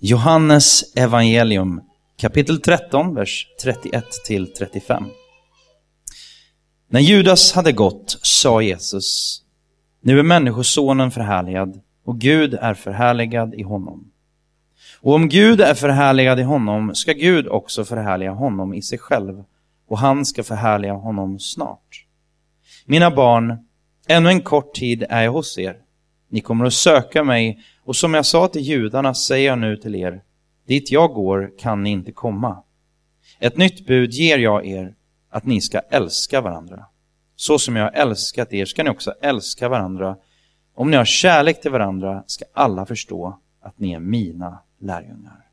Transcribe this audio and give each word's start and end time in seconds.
Johannes 0.00 0.96
evangelium 0.96 1.80
kapitel 2.16 2.60
13, 2.60 3.14
vers 3.14 3.46
31 3.62 4.04
till 4.26 4.52
35. 4.52 5.04
När 6.88 7.00
Judas 7.00 7.52
hade 7.52 7.72
gått 7.72 8.18
sa 8.22 8.62
Jesus, 8.62 9.42
nu 10.00 10.18
är 10.18 10.22
Människosonen 10.22 11.10
förhärligad 11.10 11.80
och 12.04 12.18
Gud 12.18 12.54
är 12.54 12.74
förhärligad 12.74 13.54
i 13.54 13.62
honom. 13.62 14.12
Och 15.00 15.14
om 15.14 15.28
Gud 15.28 15.60
är 15.60 15.74
förhärligad 15.74 16.40
i 16.40 16.42
honom 16.42 16.94
ska 16.94 17.12
Gud 17.12 17.48
också 17.48 17.84
förhärliga 17.84 18.30
honom 18.30 18.74
i 18.74 18.82
sig 18.82 18.98
själv 18.98 19.44
och 19.88 19.98
han 19.98 20.26
ska 20.26 20.42
förhärliga 20.42 20.92
honom 20.92 21.38
snart. 21.38 22.06
Mina 22.86 23.10
barn, 23.10 23.66
ännu 24.08 24.28
en 24.28 24.40
kort 24.40 24.74
tid 24.74 25.04
är 25.08 25.22
jag 25.22 25.32
hos 25.32 25.58
er. 25.58 25.76
Ni 26.30 26.40
kommer 26.40 26.64
att 26.64 26.74
söka 26.74 27.24
mig 27.24 27.58
och 27.88 27.96
som 27.96 28.14
jag 28.14 28.26
sa 28.26 28.48
till 28.48 28.62
judarna 28.62 29.14
säger 29.14 29.48
jag 29.48 29.58
nu 29.58 29.76
till 29.76 29.94
er, 29.94 30.24
dit 30.66 30.90
jag 30.90 31.14
går 31.14 31.58
kan 31.58 31.82
ni 31.82 31.90
inte 31.90 32.12
komma. 32.12 32.62
Ett 33.38 33.56
nytt 33.56 33.86
bud 33.86 34.12
ger 34.12 34.38
jag 34.38 34.66
er, 34.66 34.94
att 35.30 35.44
ni 35.44 35.60
ska 35.60 35.78
älska 35.78 36.40
varandra. 36.40 36.86
Så 37.36 37.58
som 37.58 37.76
jag 37.76 37.84
har 37.84 37.90
älskat 37.90 38.52
er 38.52 38.64
ska 38.64 38.84
ni 38.84 38.90
också 38.90 39.10
älska 39.20 39.68
varandra. 39.68 40.16
Om 40.74 40.90
ni 40.90 40.96
har 40.96 41.04
kärlek 41.04 41.60
till 41.60 41.70
varandra 41.70 42.24
ska 42.26 42.44
alla 42.52 42.86
förstå 42.86 43.40
att 43.60 43.78
ni 43.78 43.92
är 43.92 44.00
mina 44.00 44.58
lärjungar. 44.78 45.50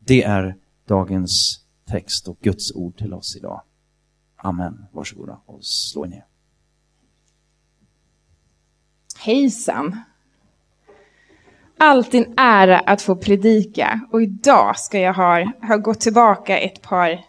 Det 0.00 0.22
är 0.22 0.56
dagens 0.86 1.64
text 1.84 2.28
och 2.28 2.38
Guds 2.40 2.72
ord 2.72 2.98
till 2.98 3.14
oss 3.14 3.36
idag. 3.36 3.62
Amen. 4.36 4.86
Varsågoda 4.92 5.40
och 5.46 5.64
slå 5.64 6.04
er 6.04 6.08
ner. 6.08 6.26
Hejsan! 9.18 10.04
Alltid 11.84 12.26
en 12.26 12.34
ära 12.36 12.78
att 12.78 13.02
få 13.02 13.16
predika 13.16 14.00
och 14.12 14.22
idag 14.22 14.78
ska 14.78 14.98
jag 14.98 15.14
ha, 15.14 15.52
ha 15.62 15.76
gått 15.76 16.00
tillbaka 16.00 16.58
ett 16.58 16.82
par, 16.82 17.24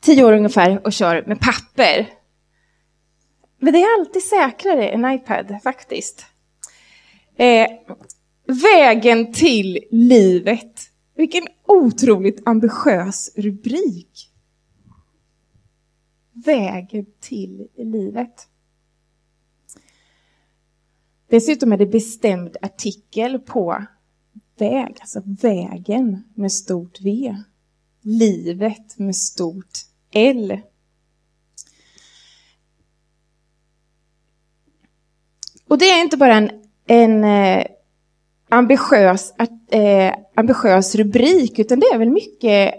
tio 0.00 0.24
år 0.24 0.32
ungefär 0.32 0.86
och 0.86 0.92
kör 0.92 1.24
med 1.26 1.40
papper. 1.40 2.08
Men 3.58 3.72
det 3.72 3.78
är 3.78 4.00
alltid 4.00 4.22
säkrare 4.22 4.88
än 4.88 5.12
iPad 5.12 5.58
faktiskt. 5.62 6.26
Eh, 7.36 7.66
vägen 8.62 9.32
till 9.32 9.78
livet. 9.90 10.80
Vilken 11.16 11.46
otroligt 11.66 12.48
ambitiös 12.48 13.30
rubrik. 13.36 14.30
Vägen 16.32 17.06
till 17.20 17.68
livet. 17.76 18.48
Dessutom 21.32 21.72
är 21.72 21.76
det 21.76 21.86
bestämd 21.86 22.56
artikel 22.62 23.38
på 23.38 23.84
väg, 24.58 24.96
alltså 25.00 25.22
vägen 25.24 26.24
med 26.34 26.52
stort 26.52 27.00
V. 27.00 27.36
Livet 28.02 28.98
med 28.98 29.16
stort 29.16 29.78
L. 30.10 30.60
Och 35.68 35.78
det 35.78 35.84
är 35.84 36.02
inte 36.02 36.16
bara 36.16 36.34
en, 36.34 36.50
en 36.86 37.24
eh, 37.24 37.66
ambitiös, 38.48 39.32
eh, 39.70 40.14
ambitiös 40.34 40.94
rubrik, 40.94 41.58
utan 41.58 41.80
det 41.80 41.86
är 41.86 41.98
väl 41.98 42.10
mycket 42.10 42.74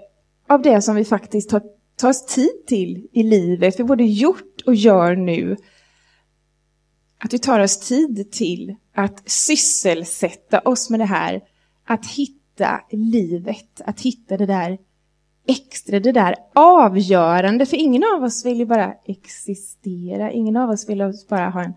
av 0.47 0.61
det 0.61 0.81
som 0.81 0.95
vi 0.95 1.05
faktiskt 1.05 1.49
tar, 1.49 1.61
tar 1.95 2.09
oss 2.09 2.25
tid 2.25 2.65
till 2.67 3.07
i 3.11 3.23
livet. 3.23 3.79
Vi 3.79 3.83
både 3.83 4.03
gjort 4.03 4.61
och 4.65 4.75
gör 4.75 5.15
nu 5.15 5.57
att 7.23 7.33
vi 7.33 7.39
tar 7.39 7.59
oss 7.59 7.79
tid 7.79 8.31
till 8.31 8.75
att 8.93 9.29
sysselsätta 9.29 10.59
oss 10.59 10.89
med 10.89 10.99
det 10.99 11.05
här, 11.05 11.43
att 11.85 12.05
hitta 12.05 12.81
livet, 12.91 13.81
att 13.85 14.01
hitta 14.01 14.37
det 14.37 14.45
där 14.45 14.77
extra, 15.47 15.99
det 15.99 16.11
där 16.11 16.35
avgörande. 16.55 17.65
För 17.65 17.77
ingen 17.77 18.03
av 18.15 18.23
oss 18.23 18.45
vill 18.45 18.59
ju 18.59 18.65
bara 18.65 18.93
existera, 19.05 20.31
ingen 20.31 20.57
av 20.57 20.69
oss 20.69 20.89
vill 20.89 21.13
bara 21.29 21.49
ha 21.49 21.63
en 21.63 21.73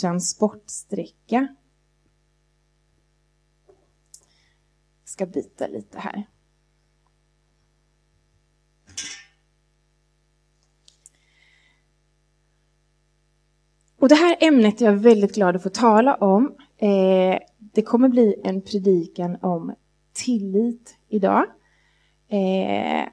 transportsträcka. 0.00 1.48
Jag 5.00 5.08
ska 5.08 5.26
byta 5.26 5.66
lite 5.66 5.98
här. 5.98 6.26
Det 14.10 14.20
här 14.20 14.36
ämnet 14.40 14.80
är 14.80 14.84
jag 14.84 14.92
väldigt 14.92 15.34
glad 15.34 15.56
att 15.56 15.62
få 15.62 15.68
tala 15.68 16.14
om. 16.14 16.54
Eh, 16.78 17.38
det 17.74 17.82
kommer 17.82 18.08
bli 18.08 18.34
en 18.44 18.62
predikan 18.62 19.36
om 19.42 19.74
tillit 20.12 20.94
idag. 21.08 21.44
Eh, 22.30 23.08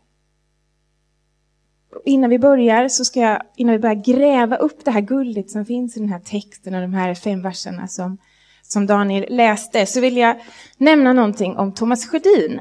innan 2.05 2.29
vi 2.29 2.39
börjar 2.39 2.87
så 2.87 3.05
ska 3.05 3.19
jag, 3.19 3.41
innan 3.55 3.73
vi 3.73 3.79
börjar 3.79 4.03
gräva 4.15 4.55
upp 4.55 4.85
det 4.85 4.91
här 4.91 5.01
guldet 5.01 5.51
som 5.51 5.65
finns 5.65 5.97
i 5.97 5.99
den 5.99 6.09
här 6.09 6.19
texten 6.19 6.75
och 6.75 6.81
de 6.81 6.93
här 6.93 7.15
fem 7.15 7.41
verserna 7.41 7.87
som, 7.87 8.17
som 8.61 8.85
Daniel 8.85 9.35
läste, 9.35 9.85
så 9.85 10.01
vill 10.01 10.17
jag 10.17 10.41
nämna 10.77 11.13
någonting 11.13 11.57
om 11.57 11.73
Thomas 11.73 12.05
Sjödin. 12.05 12.59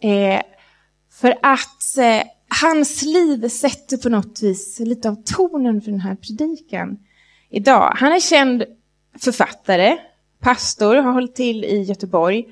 Eh, 0.00 0.42
för 1.12 1.34
att 1.42 1.98
eh, 1.98 2.28
hans 2.62 3.02
liv 3.02 3.48
sätter 3.48 3.96
på 3.96 4.08
något 4.08 4.42
vis 4.42 4.80
lite 4.80 5.08
av 5.08 5.22
tonen 5.24 5.80
för 5.80 5.90
den 5.90 6.00
här 6.00 6.14
predikan 6.14 6.98
idag. 7.54 7.92
Han 7.96 8.12
är 8.12 8.20
känd 8.20 8.64
författare, 9.18 9.96
pastor, 10.40 10.96
har 10.96 11.12
hållit 11.12 11.34
till 11.34 11.64
i 11.64 11.82
Göteborg 11.82 12.44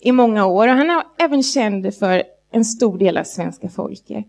i 0.00 0.12
många 0.12 0.46
år 0.46 0.68
och 0.68 0.74
han 0.74 0.90
är 0.90 1.02
även 1.18 1.42
känd 1.42 1.94
för 1.94 2.22
en 2.52 2.64
stor 2.64 2.98
del 2.98 3.18
av 3.18 3.24
svenska 3.24 3.68
folket. 3.68 4.26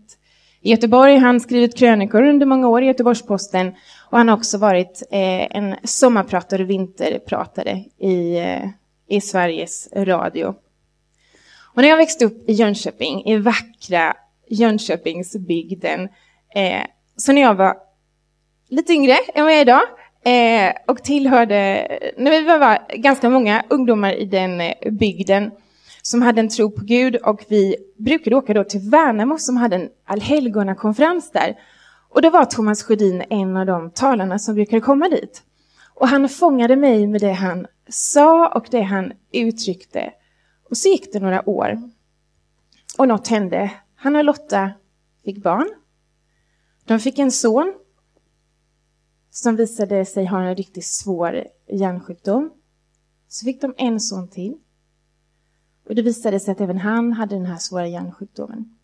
I 0.60 0.70
Göteborg 0.70 1.14
har 1.14 1.26
han 1.26 1.40
skrivit 1.40 1.76
krönikor 1.76 2.22
under 2.22 2.46
många 2.46 2.68
år 2.68 2.82
i 2.82 2.86
Göteborgs-Posten 2.86 3.74
och 4.10 4.18
han 4.18 4.28
har 4.28 4.36
också 4.36 4.58
varit 4.58 5.02
eh, 5.10 5.56
en 5.56 5.76
sommarpratare 5.84 6.62
och 6.62 6.70
vinterpratare 6.70 7.84
i, 7.98 8.38
eh, 8.38 8.68
i 9.08 9.20
Sveriges 9.20 9.88
Radio. 9.92 10.54
Och 11.74 11.82
när 11.82 11.88
jag 11.88 11.96
växte 11.96 12.24
upp 12.24 12.48
i 12.48 12.52
Jönköping, 12.52 13.24
i 13.24 13.36
vackra 13.36 14.16
Jönköpingsbygden, 14.48 16.08
eh, 16.54 16.82
så 17.16 17.32
när 17.32 17.42
jag 17.42 17.54
var 17.54 17.76
lite 18.68 18.92
yngre 18.92 19.16
än 19.34 19.44
vad 19.44 19.52
jag 19.52 19.58
är 19.58 19.62
idag, 19.62 19.82
Eh, 20.28 20.72
och 20.86 21.02
tillhörde, 21.02 21.88
när 22.16 22.30
vi 22.30 22.44
var 22.44 22.96
ganska 22.96 23.30
många 23.30 23.64
ungdomar 23.68 24.12
i 24.12 24.24
den 24.24 24.60
eh, 24.60 24.92
bygden 24.92 25.50
som 26.02 26.22
hade 26.22 26.40
en 26.40 26.48
tro 26.48 26.70
på 26.70 26.84
Gud 26.84 27.16
och 27.16 27.44
vi 27.48 27.76
brukade 27.96 28.36
åka 28.36 28.54
då 28.54 28.64
till 28.64 28.90
Värnamo 28.90 29.38
som 29.38 29.56
hade 29.56 29.76
en 29.76 29.88
allhelgonakonferens 30.04 31.30
där. 31.30 31.58
Och 32.08 32.22
då 32.22 32.30
var 32.30 32.44
Thomas 32.44 32.82
Sjödin 32.82 33.24
en 33.30 33.56
av 33.56 33.66
de 33.66 33.90
talarna 33.90 34.38
som 34.38 34.54
brukade 34.54 34.80
komma 34.80 35.08
dit. 35.08 35.42
Och 35.94 36.08
han 36.08 36.28
fångade 36.28 36.76
mig 36.76 37.06
med 37.06 37.20
det 37.20 37.32
han 37.32 37.66
sa 37.88 38.48
och 38.48 38.66
det 38.70 38.82
han 38.82 39.12
uttryckte. 39.32 40.12
Och 40.70 40.76
så 40.76 40.88
gick 40.88 41.12
det 41.12 41.20
några 41.20 41.48
år. 41.48 41.82
Och 42.98 43.08
något 43.08 43.28
hände. 43.28 43.70
Han 43.96 44.16
och 44.16 44.24
Lotta 44.24 44.70
fick 45.24 45.42
barn. 45.42 45.68
De 46.84 47.00
fick 47.00 47.18
en 47.18 47.32
son 47.32 47.74
som 49.38 49.56
visade 49.56 50.04
sig 50.04 50.24
ha 50.24 50.42
en 50.42 50.56
riktigt 50.56 50.84
svår 50.84 51.44
hjärnsjukdom. 51.66 52.50
Så 53.28 53.44
fick 53.44 53.60
de 53.60 53.74
en 53.76 54.00
son 54.00 54.28
till. 54.28 54.56
Och 55.88 55.94
det 55.94 56.02
visade 56.02 56.40
sig 56.40 56.52
att 56.52 56.60
även 56.60 56.78
han 56.78 57.12
hade 57.12 57.34
den 57.34 57.46
här 57.46 57.56
svåra 57.56 57.86
hjärnsjukdomen. 57.86 58.74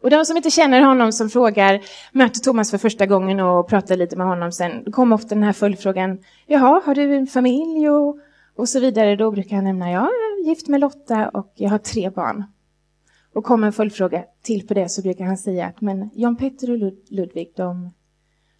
Och 0.00 0.10
de 0.10 0.24
som 0.24 0.36
inte 0.36 0.50
känner 0.50 0.80
honom 0.80 1.12
som 1.12 1.30
frågar, 1.30 1.80
möter 2.12 2.40
Thomas 2.40 2.70
för 2.70 2.78
första 2.78 3.06
gången 3.06 3.40
och 3.40 3.68
pratar 3.68 3.96
lite 3.96 4.16
med 4.16 4.26
honom 4.26 4.52
sen, 4.52 4.84
då 4.84 4.92
kommer 4.92 5.16
ofta 5.16 5.34
den 5.34 5.44
här 5.44 5.52
följdfrågan, 5.52 6.18
jaha, 6.46 6.82
har 6.84 6.94
du 6.94 7.16
en 7.16 7.26
familj 7.26 7.90
och, 7.90 8.18
och 8.56 8.68
så 8.68 8.80
vidare. 8.80 9.16
Då 9.16 9.30
brukar 9.30 9.56
han 9.56 9.64
nämna, 9.64 9.90
ja, 9.90 10.00
jag 10.00 10.46
är 10.46 10.48
gift 10.48 10.68
med 10.68 10.80
Lotta 10.80 11.28
och 11.28 11.52
jag 11.54 11.70
har 11.70 11.78
tre 11.78 12.10
barn. 12.10 12.44
Och 13.38 13.44
kom 13.44 13.64
en 13.64 13.72
följdfråga 13.72 14.24
till 14.42 14.66
på 14.66 14.74
det 14.74 14.88
så 14.88 15.02
brukar 15.02 15.24
han 15.24 15.38
säga 15.38 15.66
att 15.66 15.80
men 15.80 16.10
Jan 16.14 16.36
Petter 16.36 16.70
och 16.70 16.92
Ludvig, 17.08 17.52
de, 17.56 17.94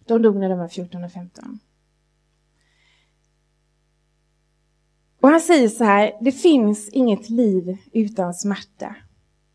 de 0.05 0.21
dog 0.21 0.35
när 0.35 0.49
de 0.49 0.59
var 0.59 0.67
14 0.67 1.03
och 1.03 1.11
15. 1.11 1.59
Och 5.21 5.29
han 5.29 5.41
säger 5.41 5.69
så 5.69 5.83
här, 5.83 6.11
det 6.21 6.31
finns 6.31 6.89
inget 6.89 7.29
liv 7.29 7.77
utan 7.93 8.33
smärta. 8.33 8.95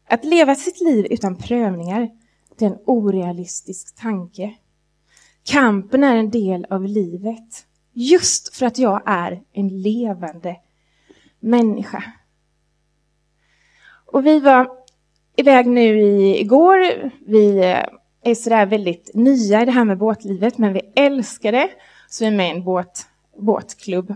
Att 0.08 0.24
leva 0.24 0.54
sitt 0.54 0.80
liv 0.80 1.06
utan 1.10 1.36
prövningar, 1.36 2.10
det 2.58 2.64
är 2.64 2.70
en 2.70 2.78
orealistisk 2.86 3.96
tanke. 3.96 4.54
Kampen 5.42 6.04
är 6.04 6.16
en 6.16 6.30
del 6.30 6.66
av 6.70 6.84
livet, 6.84 7.66
just 7.92 8.54
för 8.54 8.66
att 8.66 8.78
jag 8.78 9.02
är 9.06 9.42
en 9.52 9.82
levande 9.82 10.56
människa. 11.40 12.04
Och 14.06 14.26
vi 14.26 14.40
var 14.40 14.83
iväg 15.36 15.66
nu 15.66 16.00
i, 16.00 16.40
igår. 16.40 17.10
Vi 17.26 17.58
eh, 17.58 18.30
är 18.30 18.34
sådär 18.34 18.66
väldigt 18.66 19.10
nya 19.14 19.62
i 19.62 19.64
det 19.64 19.72
här 19.72 19.84
med 19.84 19.98
båtlivet, 19.98 20.58
men 20.58 20.72
vi 20.72 20.80
älskar 20.94 21.52
det. 21.52 21.68
Så 22.08 22.24
vi 22.24 22.28
är 22.28 22.36
med 22.36 22.48
i 22.48 22.50
en 22.50 22.64
båt, 22.64 23.06
båtklubb. 23.36 24.10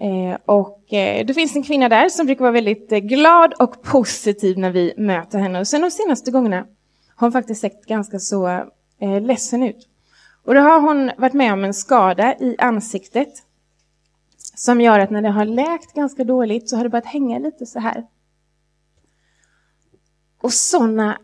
Eh, 0.00 0.38
och 0.44 0.92
eh, 0.92 1.26
det 1.26 1.34
finns 1.34 1.56
en 1.56 1.62
kvinna 1.62 1.88
där 1.88 2.08
som 2.08 2.26
brukar 2.26 2.40
vara 2.40 2.52
väldigt 2.52 2.92
eh, 2.92 2.98
glad 2.98 3.54
och 3.58 3.82
positiv 3.82 4.58
när 4.58 4.70
vi 4.70 4.94
möter 4.96 5.38
henne. 5.38 5.60
Och 5.60 5.68
sen 5.68 5.80
de 5.80 5.90
senaste 5.90 6.30
gångerna 6.30 6.56
har 7.16 7.26
hon 7.26 7.32
faktiskt 7.32 7.60
sett 7.60 7.86
ganska 7.86 8.18
så 8.18 8.48
eh, 9.00 9.20
ledsen 9.20 9.62
ut. 9.62 9.88
Och 10.44 10.54
då 10.54 10.60
har 10.60 10.80
hon 10.80 11.10
varit 11.16 11.32
med 11.32 11.52
om 11.52 11.64
en 11.64 11.74
skada 11.74 12.34
i 12.34 12.56
ansiktet 12.58 13.28
som 14.56 14.80
gör 14.80 14.98
att 14.98 15.10
när 15.10 15.22
det 15.22 15.30
har 15.30 15.44
läkt 15.44 15.94
ganska 15.94 16.24
dåligt 16.24 16.68
så 16.68 16.76
har 16.76 16.84
det 16.84 16.90
börjat 16.90 17.06
hänga 17.06 17.38
lite 17.38 17.66
så 17.66 17.78
här. 17.78 18.04
Och 20.44 20.52
sådana 20.52 21.18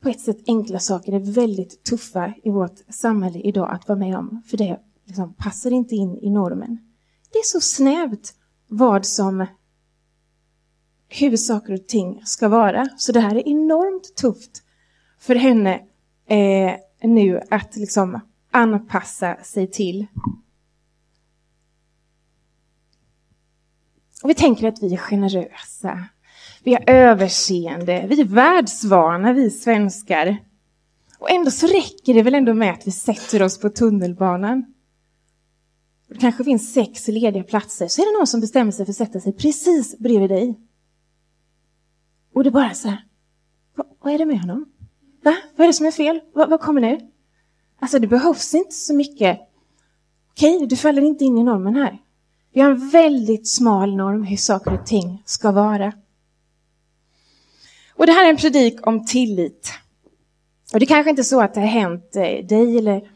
på 0.00 0.08
ett 0.08 0.20
sätt 0.20 0.38
enkla 0.46 0.78
saker 0.78 1.12
är 1.12 1.32
väldigt 1.32 1.84
tuffa 1.84 2.34
i 2.42 2.50
vårt 2.50 2.78
samhälle 2.88 3.38
idag 3.38 3.70
att 3.70 3.88
vara 3.88 3.98
med 3.98 4.16
om, 4.16 4.42
för 4.46 4.56
det 4.56 4.80
liksom 5.04 5.34
passar 5.34 5.70
inte 5.70 5.94
in 5.94 6.18
i 6.18 6.30
normen. 6.30 6.78
Det 7.32 7.38
är 7.38 7.44
så 7.44 7.60
snävt 7.60 8.34
vad 8.66 9.06
som 9.06 9.46
hur 11.08 11.36
saker 11.36 11.74
och 11.74 11.86
ting 11.86 12.22
ska 12.24 12.48
vara. 12.48 12.88
Så 12.96 13.12
det 13.12 13.20
här 13.20 13.36
är 13.36 13.48
enormt 13.48 14.16
tufft 14.16 14.62
för 15.18 15.34
henne 15.34 15.74
eh, 16.26 16.74
nu 17.02 17.40
att 17.50 17.76
liksom 17.76 18.20
anpassa 18.50 19.36
sig 19.42 19.70
till. 19.70 20.06
Och 24.22 24.30
vi 24.30 24.34
tänker 24.34 24.68
att 24.68 24.82
vi 24.82 24.92
är 24.92 24.98
generösa. 24.98 26.08
Vi 26.62 26.74
har 26.74 26.84
överseende. 26.86 28.06
Vi 28.08 28.20
är 28.20 28.24
världsvana, 28.24 29.32
vi 29.32 29.50
svenskar. 29.50 30.36
Och 31.18 31.30
ändå 31.30 31.50
så 31.50 31.66
räcker 31.66 32.14
det 32.14 32.22
väl 32.22 32.34
ändå 32.34 32.54
med 32.54 32.72
att 32.72 32.86
vi 32.86 32.90
sätter 32.90 33.42
oss 33.42 33.58
på 33.58 33.68
tunnelbanan. 33.68 34.74
Det 36.08 36.18
kanske 36.18 36.44
finns 36.44 36.72
sex 36.72 37.08
lediga 37.08 37.44
platser, 37.44 37.88
så 37.88 38.02
är 38.02 38.12
det 38.12 38.18
någon 38.18 38.26
som 38.26 38.40
bestämmer 38.40 38.72
sig 38.72 38.86
för 38.86 38.92
att 38.92 38.96
sätta 38.96 39.20
sig 39.20 39.32
precis 39.32 39.98
bredvid 39.98 40.30
dig. 40.30 40.60
Och 42.34 42.44
det 42.44 42.48
är 42.48 42.52
bara 42.52 42.74
så 42.74 42.88
här, 42.88 43.04
vad, 43.74 43.86
vad 44.02 44.14
är 44.14 44.18
det 44.18 44.26
med 44.26 44.40
honom? 44.40 44.66
Va? 45.22 45.36
Vad 45.56 45.64
är 45.64 45.68
det 45.68 45.72
som 45.72 45.86
är 45.86 45.90
fel? 45.90 46.20
Vad, 46.32 46.50
vad 46.50 46.60
kommer 46.60 46.80
nu? 46.80 46.98
Alltså 47.78 47.98
det 47.98 48.06
behövs 48.06 48.54
inte 48.54 48.74
så 48.74 48.94
mycket. 48.94 49.40
Okej, 50.30 50.66
du 50.66 50.76
faller 50.76 51.02
inte 51.02 51.24
in 51.24 51.38
i 51.38 51.42
normen 51.42 51.74
här. 51.74 51.98
Vi 52.52 52.60
har 52.60 52.70
en 52.70 52.88
väldigt 52.88 53.48
smal 53.48 53.96
norm 53.96 54.22
hur 54.22 54.36
saker 54.36 54.74
och 54.74 54.86
ting 54.86 55.22
ska 55.26 55.52
vara. 55.52 55.92
Och 58.00 58.06
det 58.06 58.12
här 58.12 58.26
är 58.26 58.30
en 58.30 58.36
predik 58.36 58.86
om 58.86 59.04
tillit. 59.04 59.72
Och 60.72 60.80
det 60.80 60.86
kanske 60.86 61.10
inte 61.10 61.22
är 61.22 61.24
så 61.24 61.40
att 61.40 61.54
det 61.54 61.60
har 61.60 61.66
hänt 61.66 62.16
eh, 62.16 62.46
dig 62.46 62.78
eller, 62.78 63.10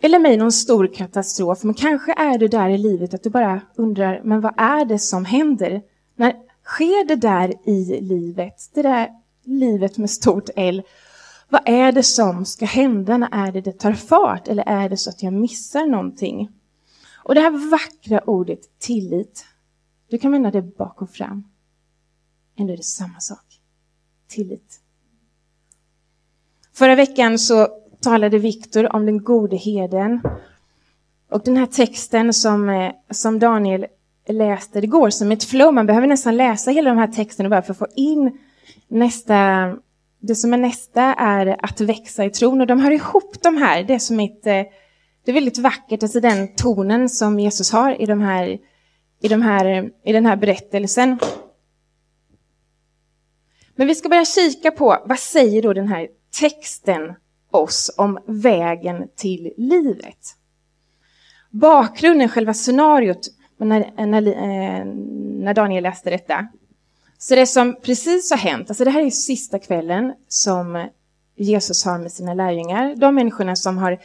eller 0.00 0.18
mig 0.18 0.36
någon 0.36 0.52
stor 0.52 0.94
katastrof, 0.94 1.62
men 1.62 1.74
kanske 1.74 2.12
är 2.12 2.38
du 2.38 2.48
där 2.48 2.68
i 2.68 2.78
livet 2.78 3.14
att 3.14 3.22
du 3.22 3.30
bara 3.30 3.60
undrar, 3.76 4.20
men 4.24 4.40
vad 4.40 4.54
är 4.56 4.84
det 4.84 4.98
som 4.98 5.24
händer? 5.24 5.82
När 6.16 6.34
sker 6.64 7.06
det 7.06 7.16
där 7.16 7.68
i 7.68 8.00
livet, 8.00 8.70
det 8.74 8.82
där 8.82 9.08
livet 9.44 9.98
med 9.98 10.10
stort 10.10 10.48
L, 10.56 10.82
vad 11.48 11.62
är 11.64 11.92
det 11.92 12.02
som 12.02 12.44
ska 12.44 12.64
hända? 12.64 13.16
När 13.16 13.28
är 13.32 13.52
det 13.52 13.60
det 13.60 13.78
tar 13.78 13.92
fart? 13.92 14.48
Eller 14.48 14.64
är 14.66 14.88
det 14.88 14.96
så 14.96 15.10
att 15.10 15.22
jag 15.22 15.32
missar 15.32 15.86
någonting? 15.86 16.50
Och 17.24 17.34
det 17.34 17.40
här 17.40 17.70
vackra 17.70 18.20
ordet 18.20 18.78
tillit, 18.78 19.44
du 20.10 20.18
kan 20.18 20.32
vända 20.32 20.50
det 20.50 20.62
bak 20.62 21.02
och 21.02 21.10
fram. 21.10 21.44
Ändå 22.58 22.72
är 22.72 22.76
det 22.76 22.82
samma 22.82 23.20
sak. 23.20 23.45
Tillit. 24.28 24.80
Förra 26.72 26.94
veckan 26.94 27.38
så 27.38 27.68
talade 28.00 28.38
Viktor 28.38 28.96
om 28.96 29.06
den 29.06 29.24
gode 29.24 29.56
heden. 29.56 30.20
Och 31.30 31.42
den 31.44 31.56
här 31.56 31.66
texten 31.66 32.34
som, 32.34 32.68
eh, 32.68 32.92
som 33.10 33.38
Daniel 33.38 33.86
läste, 34.28 34.80
det 34.80 34.86
går 34.86 35.10
som 35.10 35.32
ett 35.32 35.44
flow. 35.44 35.74
Man 35.74 35.86
behöver 35.86 36.06
nästan 36.06 36.36
läsa 36.36 36.70
hela 36.70 36.90
de 36.90 36.98
här 36.98 37.06
texterna 37.06 37.48
bara 37.48 37.62
för 37.62 37.72
att 37.72 37.78
få 37.78 37.86
in 37.96 38.38
nästa 38.88 39.76
det 40.20 40.34
som 40.34 40.54
är 40.54 40.58
nästa 40.58 41.02
är 41.14 41.56
att 41.62 41.80
växa 41.80 42.24
i 42.24 42.30
tron. 42.30 42.60
Och 42.60 42.66
de 42.66 42.80
hör 42.80 42.90
ihop 42.90 43.42
de 43.42 43.56
här. 43.56 43.82
Det 43.82 43.94
är, 43.94 43.98
som 43.98 44.20
ett, 44.20 44.46
eh, 44.46 44.62
det 45.24 45.30
är 45.30 45.32
väldigt 45.32 45.58
vackert, 45.58 46.02
alltså 46.02 46.20
den 46.20 46.54
tonen 46.54 47.08
som 47.08 47.40
Jesus 47.40 47.72
har 47.72 48.02
i, 48.02 48.06
de 48.06 48.20
här, 48.20 48.58
i, 49.20 49.28
de 49.28 49.42
här, 49.42 49.90
i 50.04 50.12
den 50.12 50.26
här 50.26 50.36
berättelsen. 50.36 51.18
Men 53.76 53.86
vi 53.86 53.94
ska 53.94 54.08
börja 54.08 54.24
kika 54.24 54.70
på 54.70 55.02
vad 55.06 55.18
säger 55.18 55.62
då 55.62 55.72
den 55.72 55.88
här 55.88 56.08
texten 56.40 57.14
oss 57.50 57.94
om 57.96 58.18
vägen 58.26 59.08
till 59.16 59.52
livet. 59.56 60.18
Bakgrunden, 61.50 62.28
själva 62.28 62.54
scenariot, 62.54 63.28
när, 63.56 63.80
eh, 63.98 64.06
när, 64.06 64.26
eh, 64.26 64.84
när 65.44 65.54
Daniel 65.54 65.82
läste 65.82 66.10
detta, 66.10 66.46
så 67.18 67.34
det 67.34 67.46
som 67.46 67.76
precis 67.82 68.30
har 68.30 68.38
hänt, 68.38 68.70
alltså 68.70 68.84
det 68.84 68.90
här 68.90 69.02
är 69.02 69.10
sista 69.10 69.58
kvällen 69.58 70.12
som 70.28 70.88
Jesus 71.36 71.84
har 71.84 71.98
med 71.98 72.12
sina 72.12 72.34
lärjungar. 72.34 72.96
De 72.96 73.14
människorna 73.14 73.56
som 73.56 73.78
har 73.78 73.98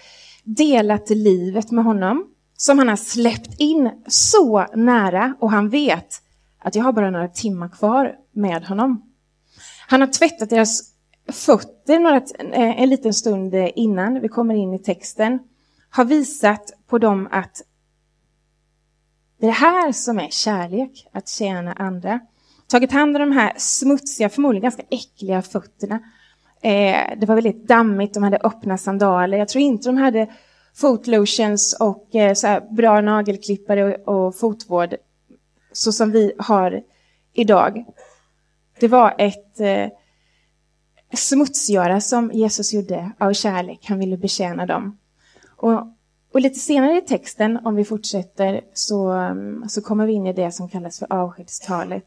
delat 0.43 1.09
livet 1.09 1.71
med 1.71 1.83
honom, 1.83 2.27
som 2.57 2.79
han 2.79 2.87
har 2.87 2.95
släppt 2.95 3.59
in 3.59 3.91
så 4.07 4.65
nära 4.75 5.35
och 5.39 5.51
han 5.51 5.69
vet 5.69 6.21
att 6.59 6.75
jag 6.75 6.83
har 6.83 6.93
bara 6.93 7.11
några 7.11 7.27
timmar 7.27 7.69
kvar 7.69 8.15
med 8.31 8.65
honom. 8.65 9.10
Han 9.91 10.01
har 10.01 10.07
tvättat 10.07 10.49
deras 10.49 10.81
fötter 11.31 11.99
några, 11.99 12.17
eh, 12.17 12.81
en 12.81 12.89
liten 12.89 13.13
stund 13.13 13.53
eh, 13.53 13.69
innan 13.75 14.21
vi 14.21 14.27
kommer 14.27 14.55
in 14.55 14.73
i 14.73 14.79
texten, 14.79 15.39
har 15.89 16.05
visat 16.05 16.73
på 16.87 16.97
dem 16.97 17.27
att 17.31 17.61
det 19.39 19.45
är 19.45 19.47
det 19.47 19.53
här 19.53 19.91
som 19.91 20.19
är 20.19 20.29
kärlek, 20.29 21.07
att 21.11 21.29
tjäna 21.29 21.73
andra 21.73 22.19
tagit 22.67 22.91
hand 22.91 23.17
om 23.17 23.19
de 23.19 23.31
här 23.31 23.53
smutsiga, 23.57 24.29
förmodligen 24.29 24.63
ganska 24.63 24.83
äckliga 24.89 25.41
fötterna. 25.41 25.95
Eh, 26.61 27.17
det 27.17 27.25
var 27.25 27.35
väldigt 27.35 27.67
dammigt, 27.67 28.13
de 28.13 28.23
hade 28.23 28.37
öppna 28.37 28.77
sandaler. 28.77 29.37
Jag 29.37 29.47
tror 29.47 29.61
inte 29.61 29.89
de 29.89 29.97
hade 29.97 30.27
fotlotions 30.75 31.77
och 31.79 32.15
eh, 32.15 32.33
så 32.33 32.59
bra 32.71 33.01
nagelklippare 33.01 33.95
och, 33.95 34.27
och 34.27 34.35
fotvård 34.35 34.95
så 35.71 35.91
som 35.91 36.11
vi 36.11 36.33
har 36.37 36.83
idag. 37.33 37.85
Det 38.81 38.87
var 38.87 39.15
ett 39.17 39.59
eh, 39.59 39.87
smutsgöra 41.13 42.01
som 42.01 42.31
Jesus 42.33 42.73
gjorde 42.73 43.11
av 43.19 43.33
kärlek. 43.33 43.85
Han 43.87 43.99
ville 43.99 44.17
betjäna 44.17 44.65
dem. 44.65 44.97
Och, 45.57 45.87
och 46.33 46.41
lite 46.41 46.59
senare 46.59 46.97
i 46.97 47.01
texten, 47.01 47.59
om 47.65 47.75
vi 47.75 47.85
fortsätter, 47.85 48.61
så, 48.73 49.09
mm, 49.09 49.69
så 49.69 49.81
kommer 49.81 50.05
vi 50.05 50.13
in 50.13 50.27
i 50.27 50.33
det 50.33 50.51
som 50.51 50.69
kallas 50.69 50.99
för 50.99 51.13
avskedstalet 51.13 52.05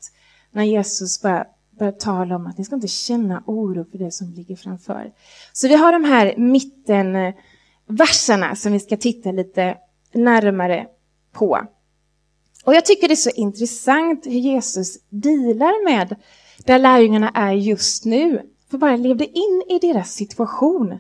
när 0.51 0.65
Jesus 0.65 1.23
bara 1.23 1.47
börjar 1.79 1.93
tala 1.93 2.37
om 2.37 2.47
att 2.47 2.59
ni 2.59 2.65
ska 2.65 2.75
inte 2.75 2.89
känna 2.89 3.43
oro 3.47 3.85
för 3.91 3.99
det 3.99 4.11
som 4.11 4.31
ligger 4.31 4.57
framför. 4.57 5.13
Så 5.53 5.69
vi 5.69 5.75
har 5.75 5.93
de 5.93 6.05
här 6.05 6.35
mittenverserna 6.37 8.49
eh, 8.49 8.55
som 8.55 8.73
vi 8.73 8.81
ska 8.81 8.97
titta 8.97 9.33
lite 9.33 9.77
närmare 10.13 10.87
på. 11.33 11.61
Och 12.65 12.75
jag 12.75 12.85
tycker 12.85 13.09
det 13.09 13.15
är 13.15 13.17
så 13.17 13.31
intressant 13.31 14.27
hur 14.27 14.33
Jesus 14.33 14.99
dealar 15.09 15.85
med 15.85 16.17
där 16.59 16.79
lärjungarna 16.79 17.31
är 17.31 17.53
just 17.53 18.05
nu. 18.05 18.43
För 18.71 18.79
bara 18.79 18.97
levde 18.97 19.25
in 19.25 19.63
i 19.69 19.79
deras 19.79 20.13
situation. 20.13 20.99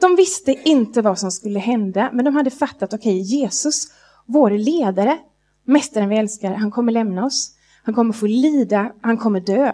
De 0.00 0.16
visste 0.16 0.68
inte 0.68 1.02
vad 1.02 1.18
som 1.18 1.30
skulle 1.30 1.58
hända, 1.58 2.10
men 2.12 2.24
de 2.24 2.36
hade 2.36 2.50
fattat, 2.50 2.92
okej, 2.92 3.20
okay, 3.20 3.38
Jesus, 3.38 3.86
vår 4.26 4.50
ledare, 4.50 5.18
mästaren 5.64 6.08
vi 6.08 6.16
älskar, 6.16 6.54
han 6.54 6.70
kommer 6.70 6.92
lämna 6.92 7.24
oss. 7.24 7.54
Han 7.82 7.94
kommer 7.94 8.12
få 8.12 8.26
lida, 8.26 8.92
han 9.00 9.18
kommer 9.18 9.40
dö. 9.40 9.72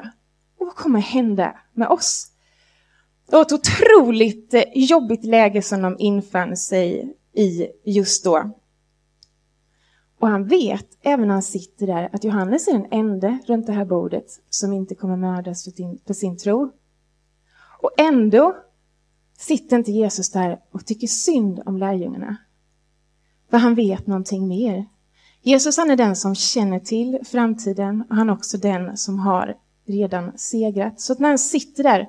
Och 0.58 0.66
vad 0.66 0.74
kommer 0.74 1.00
hända 1.00 1.56
med 1.72 1.88
oss? 1.88 2.28
Det 3.30 3.36
var 3.36 3.42
ett 3.42 3.52
otroligt 3.52 4.54
eh, 4.54 4.62
jobbigt 4.74 5.24
läge 5.24 5.62
som 5.62 5.82
de 5.82 5.96
infann 5.98 6.56
sig 6.56 7.14
i 7.34 7.66
just 7.84 8.24
då. 8.24 8.50
Och 10.26 10.32
han 10.32 10.44
vet, 10.44 10.86
även 11.02 11.28
när 11.28 11.34
han 11.34 11.42
sitter 11.42 11.86
där, 11.86 12.08
att 12.12 12.24
Johannes 12.24 12.68
är 12.68 12.72
den 12.72 12.86
enda 12.90 13.38
runt 13.46 13.66
det 13.66 13.72
här 13.72 13.84
bordet 13.84 14.24
som 14.50 14.72
inte 14.72 14.94
kommer 14.94 15.16
mördas 15.16 15.64
för 15.64 15.70
sin, 15.70 16.00
för 16.06 16.14
sin 16.14 16.36
tro. 16.36 16.72
Och 17.82 17.90
ändå 17.98 18.56
sitter 19.38 19.76
inte 19.76 19.92
Jesus 19.92 20.30
där 20.30 20.58
och 20.72 20.86
tycker 20.86 21.06
synd 21.06 21.62
om 21.66 21.78
lärjungarna. 21.78 22.36
För 23.50 23.58
han 23.58 23.74
vet 23.74 24.06
någonting 24.06 24.48
mer. 24.48 24.86
Jesus 25.42 25.76
han 25.76 25.90
är 25.90 25.96
den 25.96 26.16
som 26.16 26.34
känner 26.34 26.80
till 26.80 27.18
framtiden 27.24 28.04
och 28.10 28.16
han 28.16 28.28
är 28.28 28.32
också 28.32 28.58
den 28.58 28.96
som 28.96 29.18
har 29.18 29.56
redan 29.86 30.38
segrat. 30.38 31.00
Så 31.00 31.12
att 31.12 31.18
när 31.18 31.28
han 31.28 31.38
sitter 31.38 31.82
där 31.82 32.08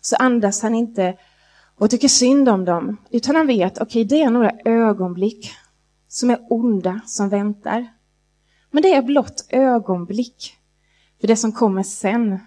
så 0.00 0.16
andas 0.16 0.62
han 0.62 0.74
inte 0.74 1.16
och 1.78 1.90
tycker 1.90 2.08
synd 2.08 2.48
om 2.48 2.64
dem, 2.64 2.96
utan 3.10 3.36
han 3.36 3.46
vet, 3.46 3.72
okej, 3.72 3.84
okay, 3.84 4.04
det 4.04 4.22
är 4.22 4.30
några 4.30 4.52
ögonblick 4.64 5.52
som 6.10 6.30
är 6.30 6.38
onda 6.50 7.00
som 7.06 7.28
väntar. 7.28 7.86
Men 8.70 8.82
det 8.82 8.94
är 8.94 9.02
blott 9.02 9.46
ögonblick. 9.48 10.56
För 11.20 11.26
det 11.28 11.36
som 11.36 11.52
kommer 11.52 11.82
sen, 11.82 12.38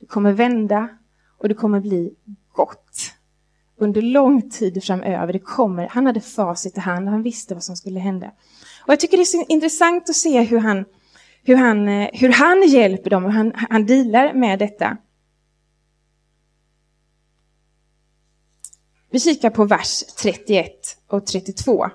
det 0.00 0.06
kommer 0.06 0.32
vända 0.32 0.88
och 1.38 1.48
det 1.48 1.54
kommer 1.54 1.80
bli 1.80 2.14
gott. 2.52 3.12
Under 3.76 4.02
lång 4.02 4.50
tid 4.50 4.84
framöver, 4.84 5.32
det 5.32 5.38
kommer, 5.38 5.88
han 5.88 6.06
hade 6.06 6.20
facit 6.20 6.76
i 6.76 6.80
hand, 6.80 7.08
han 7.08 7.22
visste 7.22 7.54
vad 7.54 7.64
som 7.64 7.76
skulle 7.76 8.00
hända. 8.00 8.26
Och 8.86 8.92
jag 8.92 9.00
tycker 9.00 9.16
det 9.16 9.22
är 9.22 9.24
så 9.24 9.44
intressant 9.48 10.08
att 10.08 10.16
se 10.16 10.42
hur 10.42 10.58
han 10.58 10.84
hur 11.42 11.56
han, 11.56 11.88
eh, 11.88 12.08
hur 12.12 12.28
han 12.28 12.68
hjälper 12.68 13.10
dem, 13.10 13.24
hur 13.24 13.30
han, 13.30 13.52
han 13.54 13.86
dealar 13.86 14.34
med 14.34 14.58
detta. 14.58 14.96
Vi 19.10 19.20
kikar 19.20 19.50
på 19.50 19.64
vers 19.64 20.04
31 20.16 20.70
och 21.06 21.26
32. 21.26 21.90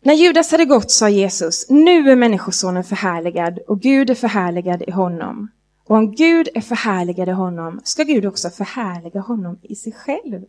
När 0.00 0.14
Judas 0.14 0.50
hade 0.50 0.64
gått 0.64 0.90
sa 0.90 1.08
Jesus, 1.08 1.66
nu 1.68 2.10
är 2.10 2.16
Människosonen 2.16 2.84
förhärligad 2.84 3.58
och 3.68 3.80
Gud 3.80 4.10
är 4.10 4.14
förhärligad 4.14 4.82
i 4.86 4.90
honom. 4.90 5.48
Och 5.84 5.96
om 5.96 6.14
Gud 6.14 6.48
är 6.54 6.60
förhärligad 6.60 7.28
i 7.28 7.32
honom 7.32 7.80
ska 7.84 8.02
Gud 8.02 8.26
också 8.26 8.50
förhärliga 8.50 9.20
honom 9.20 9.58
i 9.62 9.74
sig 9.74 9.92
själv. 9.92 10.44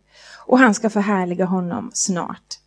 Och 0.46 0.58
han 0.58 0.74
ska 0.74 0.90
förhärliga 0.90 1.44
honom 1.44 1.90
snart. 1.94 2.58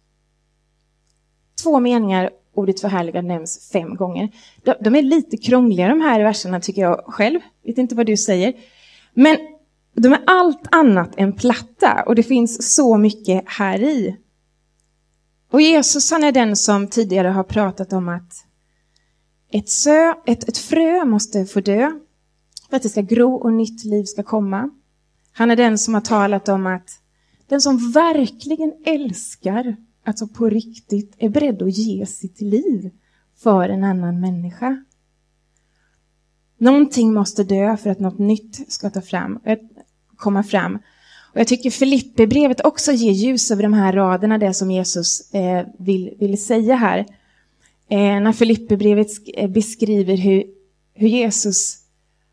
Två 1.63 1.79
meningar, 1.79 2.29
ordet 2.53 2.81
förhärligad 2.81 3.25
nämns 3.25 3.69
fem 3.71 3.95
gånger. 3.95 4.29
De, 4.79 4.95
är 4.95 5.01
lite 5.01 5.37
krångliga 5.37 5.87
de 5.87 6.01
här 6.01 6.23
verserna 6.23 6.59
tycker 6.59 6.81
jag 6.81 7.03
själv. 7.07 7.39
Vet 7.65 7.77
inte 7.77 7.95
vad 7.95 8.05
du 8.05 8.17
säger. 8.17 8.53
Men 9.13 9.37
de 9.93 10.13
är 10.13 10.23
allt 10.27 10.67
annat 10.71 11.11
än 11.17 11.33
platta 11.33 12.03
och 12.05 12.15
det 12.15 12.23
finns 12.23 12.75
så 12.75 12.97
mycket 12.97 13.43
här 13.45 13.83
i. 13.83 14.17
Och 15.53 15.61
Jesus 15.61 16.11
han 16.11 16.23
är 16.23 16.31
den 16.31 16.55
som 16.55 16.87
tidigare 16.87 17.27
har 17.27 17.43
pratat 17.43 17.93
om 17.93 18.09
att 18.09 18.45
ett, 19.51 19.69
sö, 19.69 20.13
ett, 20.25 20.49
ett 20.49 20.57
frö 20.57 21.05
måste 21.05 21.45
få 21.45 21.59
dö 21.59 21.91
för 22.69 22.77
att 22.77 22.83
det 22.83 22.89
ska 22.89 23.01
gro 23.01 23.35
och 23.35 23.53
nytt 23.53 23.85
liv 23.85 24.03
ska 24.03 24.23
komma. 24.23 24.69
Han 25.31 25.51
är 25.51 25.55
den 25.55 25.77
som 25.77 25.93
har 25.93 26.01
talat 26.01 26.49
om 26.49 26.67
att 26.67 26.89
den 27.47 27.61
som 27.61 27.91
verkligen 27.91 28.73
älskar, 28.85 29.75
alltså 30.03 30.27
på 30.27 30.49
riktigt 30.49 31.15
är 31.17 31.29
beredd 31.29 31.61
att 31.61 31.77
ge 31.77 32.05
sitt 32.05 32.41
liv 32.41 32.91
för 33.35 33.69
en 33.69 33.83
annan 33.83 34.19
människa. 34.19 34.85
Någonting 36.57 37.13
måste 37.13 37.43
dö 37.43 37.77
för 37.77 37.89
att 37.89 37.99
något 37.99 38.19
nytt 38.19 38.71
ska 38.71 38.89
ta 38.89 39.01
fram, 39.01 39.39
eh, 39.43 39.59
komma 40.15 40.43
fram. 40.43 40.79
Och 41.33 41.39
jag 41.39 41.47
tycker 41.47 41.69
Filipperbrevet 41.69 42.65
också 42.65 42.91
ger 42.91 43.11
ljus 43.11 43.51
över 43.51 43.63
de 43.63 43.73
här 43.73 43.93
raderna, 43.93 44.37
det 44.37 44.53
som 44.53 44.71
Jesus 44.71 45.33
eh, 45.33 45.65
vill, 45.79 46.13
vill 46.19 46.45
säga 46.45 46.75
här. 46.75 46.99
Eh, 47.89 48.19
när 48.21 48.31
Filipperbrevet 48.31 49.07
eh, 49.33 49.49
beskriver 49.49 50.17
hur, 50.17 50.43
hur 50.93 51.07
Jesus, 51.07 51.77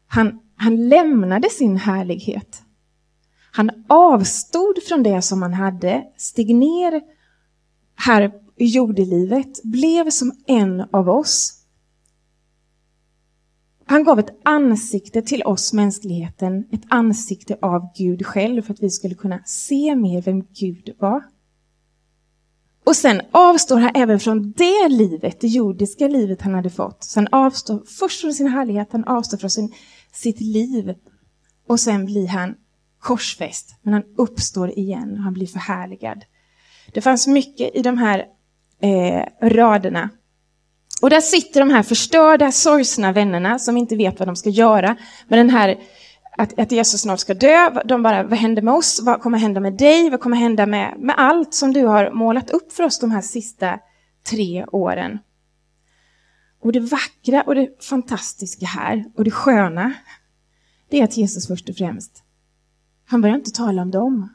han, 0.06 0.40
han 0.56 0.88
lämnade 0.88 1.50
sin 1.50 1.76
härlighet. 1.76 2.62
Han 3.52 3.70
avstod 3.88 4.82
från 4.88 5.02
det 5.02 5.22
som 5.22 5.42
han 5.42 5.54
hade, 5.54 6.04
steg 6.16 6.54
ner 6.54 7.00
här 7.96 8.32
i 8.56 8.66
jordelivet, 8.66 9.62
blev 9.62 10.10
som 10.10 10.32
en 10.46 10.84
av 10.90 11.08
oss 11.08 11.59
han 13.90 14.04
gav 14.04 14.18
ett 14.18 14.40
ansikte 14.42 15.22
till 15.22 15.42
oss 15.42 15.72
mänskligheten, 15.72 16.68
ett 16.72 16.82
ansikte 16.88 17.58
av 17.62 17.92
Gud 17.96 18.26
själv 18.26 18.62
för 18.62 18.72
att 18.72 18.82
vi 18.82 18.90
skulle 18.90 19.14
kunna 19.14 19.40
se 19.44 19.94
mer 19.96 20.22
vem 20.22 20.42
Gud 20.42 20.94
var. 20.98 21.22
Och 22.84 22.96
sen 22.96 23.20
avstår 23.30 23.78
han 23.78 23.90
även 23.94 24.20
från 24.20 24.52
det 24.52 24.88
livet, 24.88 25.40
det 25.40 25.48
jordiska 25.48 26.08
livet 26.08 26.42
han 26.42 26.54
hade 26.54 26.70
fått. 26.70 27.04
Så 27.04 27.20
han 27.20 27.28
avstår 27.32 27.82
först 27.98 28.20
från 28.20 28.34
sin 28.34 28.48
härlighet, 28.48 28.88
han 28.92 29.04
avstår 29.04 29.38
från 29.38 29.50
sin, 29.50 29.74
sitt 30.12 30.40
liv. 30.40 30.94
Och 31.66 31.80
sen 31.80 32.06
blir 32.06 32.28
han 32.28 32.54
korsfäst, 32.98 33.74
men 33.82 33.94
han 33.94 34.04
uppstår 34.16 34.78
igen 34.78 35.12
och 35.12 35.22
han 35.22 35.32
blir 35.32 35.46
förhärligad. 35.46 36.24
Det 36.92 37.00
fanns 37.00 37.26
mycket 37.26 37.76
i 37.76 37.82
de 37.82 37.98
här 37.98 38.26
eh, 38.80 39.48
raderna 39.48 40.10
och 41.00 41.10
där 41.10 41.20
sitter 41.20 41.60
de 41.60 41.70
här 41.70 41.82
förstörda, 41.82 42.52
sorgsna 42.52 43.12
vännerna 43.12 43.58
som 43.58 43.76
inte 43.76 43.96
vet 43.96 44.18
vad 44.18 44.28
de 44.28 44.36
ska 44.36 44.50
göra. 44.50 44.96
med 45.28 45.38
den 45.38 45.50
här 45.50 45.78
att, 46.36 46.58
att 46.58 46.72
Jesus 46.72 47.00
snart 47.00 47.20
ska 47.20 47.34
dö. 47.34 47.82
De 47.84 48.02
bara, 48.02 48.22
vad 48.22 48.38
händer 48.38 48.62
med 48.62 48.74
oss? 48.74 49.00
Vad 49.02 49.20
kommer 49.20 49.38
hända 49.38 49.60
med 49.60 49.72
dig? 49.72 50.10
Vad 50.10 50.20
kommer 50.20 50.36
hända 50.36 50.66
med, 50.66 50.94
med 50.98 51.14
allt 51.18 51.54
som 51.54 51.72
du 51.72 51.86
har 51.86 52.10
målat 52.10 52.50
upp 52.50 52.72
för 52.72 52.82
oss 52.82 52.98
de 52.98 53.10
här 53.10 53.20
sista 53.20 53.78
tre 54.30 54.64
åren? 54.72 55.18
Och 56.62 56.72
det 56.72 56.80
vackra 56.80 57.42
och 57.42 57.54
det 57.54 57.84
fantastiska 57.84 58.66
här 58.66 59.04
och 59.16 59.24
det 59.24 59.30
sköna, 59.30 59.92
det 60.88 61.00
är 61.00 61.04
att 61.04 61.16
Jesus 61.16 61.46
först 61.46 61.68
och 61.68 61.76
främst, 61.76 62.22
han 63.06 63.20
börjar 63.20 63.36
inte 63.36 63.50
tala 63.50 63.82
om 63.82 63.90
dem. 63.90 64.28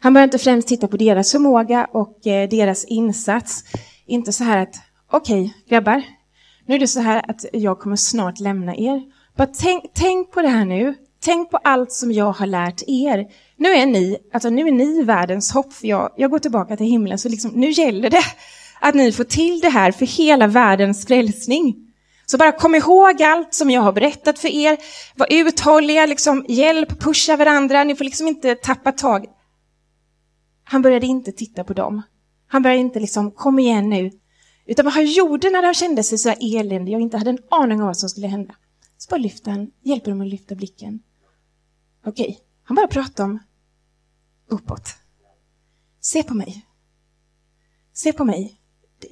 Han 0.00 0.14
börjar 0.14 0.24
inte 0.24 0.38
främst 0.38 0.68
titta 0.68 0.88
på 0.88 0.96
deras 0.96 1.32
förmåga 1.32 1.84
och 1.92 2.26
eh, 2.26 2.48
deras 2.48 2.84
insats. 2.84 3.64
Inte 4.06 4.32
så 4.32 4.44
här 4.44 4.58
att 4.58 4.74
okej 5.16 5.42
okay, 5.42 5.52
grabbar, 5.68 6.02
nu 6.66 6.74
är 6.74 6.78
det 6.78 6.88
så 6.88 7.00
här 7.00 7.30
att 7.30 7.44
jag 7.52 7.78
kommer 7.78 7.96
snart 7.96 8.40
lämna 8.40 8.76
er. 8.76 9.02
Bara 9.36 9.46
tänk, 9.46 9.84
tänk 9.94 10.30
på 10.30 10.42
det 10.42 10.48
här 10.48 10.64
nu. 10.64 10.94
Tänk 11.20 11.50
på 11.50 11.56
allt 11.56 11.92
som 11.92 12.12
jag 12.12 12.32
har 12.32 12.46
lärt 12.46 12.82
er. 12.86 13.26
Nu 13.56 13.68
är 13.68 13.86
ni, 13.86 14.18
alltså 14.32 14.50
nu 14.50 14.68
är 14.68 14.72
ni 14.72 15.02
världens 15.02 15.52
hopp, 15.52 15.72
för 15.72 15.86
jag, 15.86 16.12
jag 16.16 16.30
går 16.30 16.38
tillbaka 16.38 16.76
till 16.76 16.86
himlen, 16.86 17.18
så 17.18 17.28
liksom, 17.28 17.50
nu 17.50 17.70
gäller 17.70 18.10
det 18.10 18.24
att 18.80 18.94
ni 18.94 19.12
får 19.12 19.24
till 19.24 19.60
det 19.60 19.68
här 19.68 19.92
för 19.92 20.06
hela 20.06 20.46
världens 20.46 21.06
frälsning. 21.06 21.74
Så 22.26 22.38
bara 22.38 22.52
kom 22.52 22.74
ihåg 22.74 23.22
allt 23.22 23.54
som 23.54 23.70
jag 23.70 23.80
har 23.80 23.92
berättat 23.92 24.38
för 24.38 24.48
er. 24.48 24.76
Var 25.16 25.26
uthålliga, 25.30 26.06
liksom, 26.06 26.44
hjälp, 26.48 27.00
pusha 27.00 27.36
varandra. 27.36 27.84
Ni 27.84 27.96
får 27.96 28.04
liksom 28.04 28.28
inte 28.28 28.54
tappa 28.54 28.92
tag. 28.92 29.26
Han 30.64 30.82
började 30.82 31.06
inte 31.06 31.32
titta 31.32 31.64
på 31.64 31.72
dem. 31.72 32.02
Han 32.48 32.62
började 32.62 32.80
inte 32.80 33.00
liksom, 33.00 33.30
kom 33.30 33.58
igen 33.58 33.88
nu, 33.88 34.10
utan 34.66 34.84
vad 34.84 34.94
han 34.94 35.06
gjorde 35.06 35.50
när 35.50 35.62
han 35.62 35.74
kände 35.74 36.02
sig 36.02 36.18
så 36.18 36.28
här 36.28 36.38
eländig 36.40 36.94
och 36.94 37.00
inte 37.00 37.16
hade 37.16 37.30
en 37.30 37.38
aning 37.50 37.80
om 37.80 37.86
vad 37.86 37.96
som 37.96 38.08
skulle 38.08 38.26
hända. 38.26 38.56
Så 38.96 39.10
bara 39.10 39.16
lyfte 39.16 39.50
han, 39.50 39.70
hjälper 39.82 40.10
dem 40.10 40.20
att 40.20 40.28
lyfta 40.28 40.54
blicken. 40.54 41.02
Okej, 42.04 42.28
okay. 42.28 42.36
han 42.62 42.74
bara 42.74 42.88
pratar 42.88 43.24
om 43.24 43.38
uppåt. 44.48 44.94
Se 46.00 46.22
på 46.22 46.34
mig. 46.34 46.66
Se 47.92 48.12
på 48.12 48.24
mig. 48.24 48.60
Det, 48.98 49.08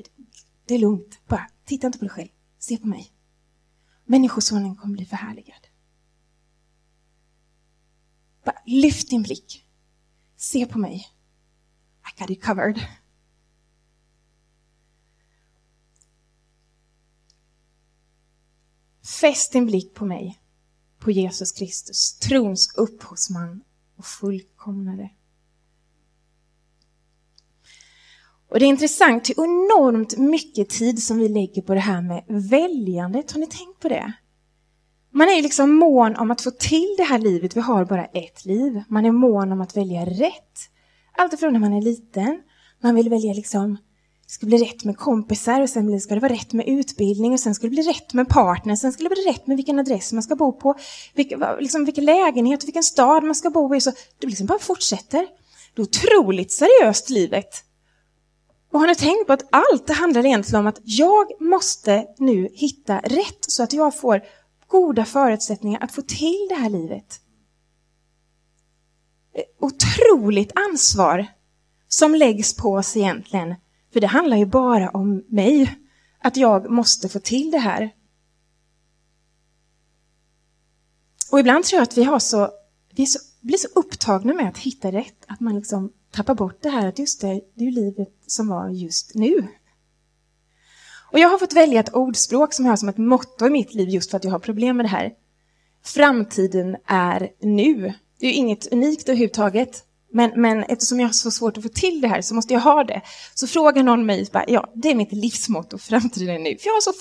det 0.66 0.74
är 0.74 0.78
lugnt. 0.78 1.20
Bara 1.26 1.50
titta 1.64 1.86
inte 1.86 1.98
på 1.98 2.04
dig 2.04 2.10
själv. 2.10 2.28
Se 2.58 2.76
på 2.76 2.86
mig. 2.86 3.12
Människosonen 4.04 4.76
kommer 4.76 4.94
bli 4.94 5.06
förhärligad. 5.06 5.66
Bara 8.44 8.58
lyft 8.66 9.10
din 9.10 9.22
blick. 9.22 9.66
Se 10.36 10.66
på 10.66 10.78
mig. 10.78 11.06
I 12.04 12.20
got 12.20 12.30
it 12.30 12.44
covered. 12.44 12.80
Fäst 19.04 19.52
din 19.52 19.66
blick 19.66 19.94
på 19.94 20.06
mig, 20.06 20.38
på 20.98 21.10
Jesus 21.10 21.52
Kristus, 21.52 22.18
trons 22.18 22.74
upphovsman 22.76 23.62
och 23.96 24.04
fullkomnare. 24.04 25.10
Och 28.48 28.58
det 28.58 28.64
är 28.64 28.68
intressant 28.68 29.28
hur 29.28 29.44
enormt 29.44 30.16
mycket 30.16 30.68
tid 30.68 31.02
som 31.02 31.18
vi 31.18 31.28
lägger 31.28 31.62
på 31.62 31.74
det 31.74 31.80
här 31.80 32.02
med 32.02 32.24
väljandet. 32.28 33.32
Har 33.32 33.40
ni 33.40 33.46
tänkt 33.46 33.80
på 33.80 33.88
det? 33.88 34.12
Man 35.10 35.28
är 35.28 35.42
liksom 35.42 35.74
mån 35.74 36.16
om 36.16 36.30
att 36.30 36.40
få 36.40 36.50
till 36.50 36.94
det 36.96 37.04
här 37.04 37.18
livet. 37.18 37.56
Vi 37.56 37.60
har 37.60 37.84
bara 37.84 38.04
ett 38.04 38.44
liv. 38.44 38.82
Man 38.88 39.06
är 39.06 39.12
mån 39.12 39.52
om 39.52 39.60
att 39.60 39.76
välja 39.76 40.04
rätt. 40.04 40.58
Alltifrån 41.12 41.52
när 41.52 41.60
man 41.60 41.72
är 41.72 41.82
liten. 41.82 42.42
Man 42.80 42.94
vill 42.94 43.08
välja 43.08 43.32
liksom 43.32 43.76
det 44.26 44.32
ska 44.32 44.46
bli 44.46 44.58
rätt 44.58 44.84
med 44.84 44.96
kompisar 44.96 45.60
och 45.60 45.70
sen 45.70 46.00
ska 46.00 46.14
det 46.14 46.20
vara 46.20 46.32
rätt 46.32 46.52
med 46.52 46.68
utbildning 46.68 47.32
och 47.32 47.40
sen 47.40 47.54
ska 47.54 47.66
det 47.66 47.70
bli 47.70 47.82
rätt 47.82 48.14
med 48.14 48.28
partner, 48.28 48.76
sen 48.76 48.92
ska 48.92 49.02
det 49.02 49.08
bli 49.08 49.24
rätt 49.24 49.46
med 49.46 49.56
vilken 49.56 49.78
adress 49.78 50.12
man 50.12 50.22
ska 50.22 50.36
bo 50.36 50.52
på, 50.52 50.74
vilken, 51.14 51.42
liksom, 51.58 51.84
vilken 51.84 52.04
lägenhet 52.04 52.62
och 52.62 52.66
vilken 52.66 52.82
stad 52.82 53.24
man 53.24 53.34
ska 53.34 53.50
bo 53.50 53.74
i. 53.74 53.80
Så 53.80 53.92
det 54.18 54.26
liksom 54.26 54.46
bara 54.46 54.58
fortsätter. 54.58 55.26
Det 55.74 55.82
är 55.82 55.86
otroligt 55.86 56.52
seriöst 56.52 57.10
livet. 57.10 57.64
Och 58.72 58.80
har 58.80 58.86
ni 58.86 58.94
tänkt 58.94 59.26
på 59.26 59.32
att 59.32 59.48
allt 59.50 59.86
det 59.86 59.92
handlar 59.92 60.26
egentligen 60.26 60.60
om 60.60 60.66
att 60.66 60.80
jag 60.84 61.26
måste 61.40 62.06
nu 62.18 62.48
hitta 62.52 62.98
rätt 62.98 63.38
så 63.40 63.62
att 63.62 63.72
jag 63.72 63.98
får 63.98 64.22
goda 64.66 65.04
förutsättningar 65.04 65.80
att 65.84 65.92
få 65.92 66.02
till 66.02 66.46
det 66.48 66.54
här 66.54 66.70
livet. 66.70 67.20
Eh, 69.34 69.42
otroligt 69.60 70.52
ansvar 70.54 71.26
som 71.88 72.14
läggs 72.14 72.54
på 72.56 72.72
oss 72.72 72.96
egentligen 72.96 73.54
för 73.94 74.00
det 74.00 74.06
handlar 74.06 74.36
ju 74.36 74.46
bara 74.46 74.90
om 74.90 75.24
mig, 75.28 75.78
att 76.18 76.36
jag 76.36 76.70
måste 76.70 77.08
få 77.08 77.18
till 77.18 77.50
det 77.50 77.58
här. 77.58 77.90
Och 81.30 81.40
ibland 81.40 81.64
tror 81.64 81.78
jag 81.78 81.82
att 81.82 81.98
vi, 81.98 82.04
har 82.04 82.18
så, 82.18 82.50
vi 82.90 83.06
så, 83.06 83.18
blir 83.40 83.58
så 83.58 83.68
upptagna 83.74 84.34
med 84.34 84.48
att 84.48 84.58
hitta 84.58 84.92
rätt, 84.92 85.24
att 85.26 85.40
man 85.40 85.56
liksom 85.56 85.92
tappar 86.10 86.34
bort 86.34 86.62
det 86.62 86.68
här 86.68 86.86
att 86.86 86.98
just 86.98 87.20
det, 87.20 87.40
det 87.54 87.64
är 87.64 87.64
ju 87.64 87.70
livet 87.70 88.14
som 88.26 88.48
var 88.48 88.68
just 88.68 89.14
nu. 89.14 89.48
Och 91.12 91.18
jag 91.18 91.28
har 91.28 91.38
fått 91.38 91.52
välja 91.52 91.80
ett 91.80 91.94
ordspråk 91.94 92.52
som 92.52 92.64
jag 92.64 92.72
har 92.72 92.76
som 92.76 92.88
ett 92.88 92.98
motto 92.98 93.46
i 93.46 93.50
mitt 93.50 93.74
liv 93.74 93.88
just 93.88 94.10
för 94.10 94.16
att 94.16 94.24
jag 94.24 94.30
har 94.30 94.38
problem 94.38 94.76
med 94.76 94.84
det 94.84 94.90
här. 94.90 95.12
Framtiden 95.84 96.76
är 96.86 97.32
nu. 97.40 97.94
Det 98.18 98.26
är 98.26 98.30
ju 98.30 98.36
inget 98.36 98.72
unikt 98.72 99.08
överhuvudtaget. 99.08 99.84
Men, 100.16 100.30
men 100.36 100.62
eftersom 100.62 101.00
jag 101.00 101.08
har 101.08 101.12
så 101.12 101.30
svårt 101.30 101.56
att 101.56 101.62
få 101.62 101.68
till 101.68 102.00
det 102.00 102.08
här 102.08 102.22
så 102.22 102.34
måste 102.34 102.52
jag 102.52 102.60
ha 102.60 102.84
det. 102.84 103.02
Så 103.34 103.46
frågar 103.46 103.82
någon 103.82 104.06
mig, 104.06 104.28
bara, 104.32 104.44
ja, 104.48 104.72
det 104.74 104.90
är 104.90 104.94
mitt 104.94 105.12
livsmotto, 105.12 105.78
framtiden 105.78 106.42
nu. 106.42 106.56
För 106.58 106.66
jag, 106.66 106.72
har 106.72 106.80
så, 106.80 106.92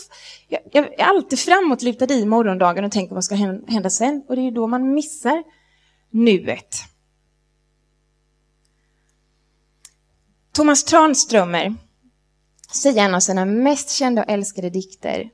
jag, 0.47 0.61
jag 0.71 0.99
är 0.99 1.03
alltid 1.03 1.39
framåtlutad 1.39 2.13
i 2.13 2.25
morgondagen 2.25 2.85
och 2.85 2.91
tänker 2.91 3.15
vad 3.15 3.23
ska 3.23 3.35
hända 3.67 3.89
sen? 3.89 4.23
Och 4.27 4.35
det 4.35 4.41
är 4.41 4.51
då 4.51 4.67
man 4.67 4.93
missar 4.93 5.43
nuet. 6.11 6.75
Thomas 10.51 10.83
Tranströmer 10.83 11.75
säger 12.71 13.05
en 13.05 13.15
av 13.15 13.19
sina 13.19 13.45
mest 13.45 13.89
kända 13.89 14.23
och 14.23 14.29
älskade 14.29 14.69
dikter. 14.69 15.29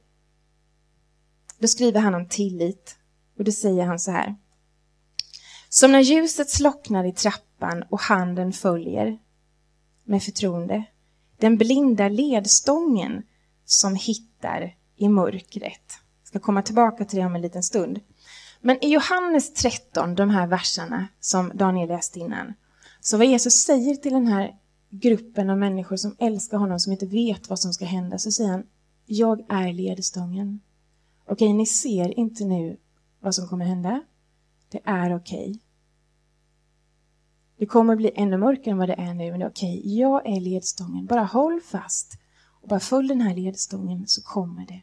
Då 1.60 1.68
skriver 1.68 2.00
han 2.00 2.16
om 2.16 2.28
tillit 2.28 2.96
och 3.38 3.44
då 3.44 3.52
säger 3.52 3.86
han 3.86 4.00
så 4.00 4.12
här. 4.12 4.36
Som 5.70 5.92
när 5.92 6.00
ljuset 6.00 6.50
slocknar 6.50 7.06
i 7.06 7.12
trappan 7.12 7.49
och 7.90 8.00
handen 8.00 8.54
följer 8.54 9.20
med 10.04 10.24
förtroende. 10.24 10.84
Den 11.38 11.58
blinda 11.58 12.10
ledstången 12.10 13.24
som 13.66 13.96
hittar 13.96 14.76
i 14.96 15.10
mörkret. 15.10 15.94
Jag 16.22 16.28
ska 16.28 16.40
komma 16.40 16.62
tillbaka 16.62 17.06
till 17.06 17.20
det 17.20 17.26
om 17.26 17.36
en 17.36 17.42
liten 17.42 17.64
stund. 17.64 18.00
Men 18.62 18.84
i 18.86 18.90
Johannes 18.90 19.54
13, 19.54 20.16
de 20.16 20.30
här 20.30 20.48
verserna 20.48 21.08
som 21.20 21.52
Daniel 21.54 21.88
läste 21.88 22.20
innan, 22.20 22.54
så 23.02 23.18
vad 23.18 23.28
Jesus 23.28 23.54
säger 23.54 23.96
till 23.96 24.14
den 24.14 24.28
här 24.28 24.56
gruppen 24.90 25.50
av 25.50 25.58
människor 25.58 25.98
som 25.98 26.16
älskar 26.20 26.58
honom, 26.58 26.80
som 26.80 26.92
inte 26.92 27.06
vet 27.06 27.50
vad 27.50 27.60
som 27.60 27.74
ska 27.74 27.86
hända, 27.86 28.18
så 28.18 28.32
säger 28.32 28.50
han, 28.50 28.64
jag 29.06 29.46
är 29.50 29.74
ledstången. 29.74 30.60
Okej, 31.26 31.54
ni 31.54 31.66
ser 31.66 32.20
inte 32.20 32.46
nu 32.46 32.78
vad 33.20 33.36
som 33.36 33.48
kommer 33.48 33.66
hända. 33.66 34.04
Det 34.70 34.82
är 34.84 35.16
okej. 35.16 35.60
Det 37.60 37.66
kommer 37.66 37.96
bli 37.96 38.12
ännu 38.16 38.38
mörkare 38.38 38.72
än 38.72 38.78
vad 38.78 38.90
det 38.90 38.94
är 38.94 39.14
nu, 39.14 39.32
men 39.32 39.44
okej. 39.44 39.80
Okay. 39.80 39.98
Jag 39.98 40.28
är 40.28 40.40
ledstången. 40.40 41.06
Bara 41.06 41.24
håll 41.24 41.62
fast 41.62 42.18
och 42.62 42.70
bara 42.70 42.80
följ 42.80 43.08
den 43.08 43.22
här 43.22 43.36
ledstången 43.36 44.08
så 44.08 44.22
kommer 44.22 44.66
det 44.66 44.82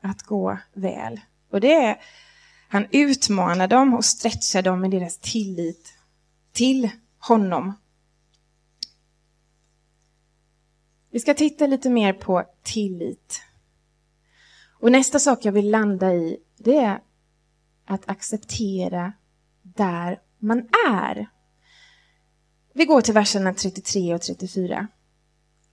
att 0.00 0.22
gå 0.22 0.58
väl. 0.72 1.20
Och 1.50 1.60
det 1.60 1.74
är, 1.74 1.96
han 2.68 2.86
utmanar 2.90 3.68
dem 3.68 3.94
och 3.94 4.04
stretchar 4.04 4.62
dem 4.62 4.80
med 4.80 4.90
deras 4.90 5.18
tillit 5.18 5.94
till 6.52 6.90
honom. 7.18 7.72
Vi 11.10 11.20
ska 11.20 11.34
titta 11.34 11.66
lite 11.66 11.90
mer 11.90 12.12
på 12.12 12.44
tillit. 12.62 13.42
Och 14.80 14.92
nästa 14.92 15.18
sak 15.18 15.44
jag 15.44 15.52
vill 15.52 15.70
landa 15.70 16.14
i, 16.14 16.38
det 16.56 16.76
är 16.76 17.00
att 17.84 18.08
acceptera 18.08 19.12
där 19.62 20.20
man 20.38 20.68
är. 20.88 21.28
Vi 22.72 22.84
går 22.84 23.00
till 23.00 23.14
verserna 23.14 23.54
33 23.54 24.14
och 24.14 24.22
34. 24.22 24.88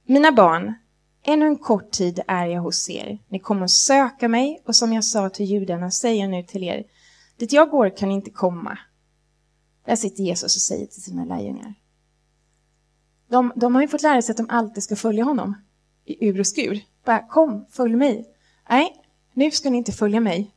Mina 0.06 0.32
barn, 0.32 0.74
ännu 1.24 1.46
en 1.46 1.58
kort 1.58 1.92
tid 1.92 2.20
är 2.28 2.46
jag 2.46 2.62
hos 2.62 2.90
er. 2.90 3.20
Ni 3.30 3.40
kommer 3.40 3.64
att 3.64 3.72
söka 3.72 4.28
mig 4.28 4.62
och 4.66 4.75
som 4.75 4.94
jag 4.94 5.04
sa 5.04 5.30
till 5.30 5.46
judarna 5.46 5.92
säger 5.92 6.22
jag 6.22 6.30
nu 6.30 6.44
till 6.44 6.64
er, 6.64 6.84
dit 7.38 7.54
jag 7.54 7.70
går 7.70 7.98
kan 7.98 8.12
inte 8.12 8.30
komma. 8.30 8.78
Där 9.86 9.96
sitter 9.96 10.24
Jesus 10.24 10.56
och 10.56 10.62
säger 10.62 10.86
till 10.86 11.04
sina 11.04 11.25
lärjungar. 11.25 11.74
De, 13.28 13.54
de 13.56 13.75
har 13.75 13.82
ju 13.82 13.88
fått 13.88 14.02
lära 14.02 14.22
sig 14.22 14.32
att 14.34 14.38
de 14.38 14.50
alltid 14.50 14.84
ska 14.84 14.96
följa 14.96 15.24
honom 15.24 15.56
i 16.06 16.28
ur 16.28 16.40
och 16.40 16.48
skur. 16.48 16.82
Bara 17.06 17.28
kom, 17.28 17.66
följ 17.70 17.96
mig. 17.96 18.25
Nej, 18.70 18.96
nu 19.34 19.52
ska 19.52 19.70
ni 19.70 19.78
inte 19.78 19.92
följa 19.92 20.20
mig. 20.20 20.52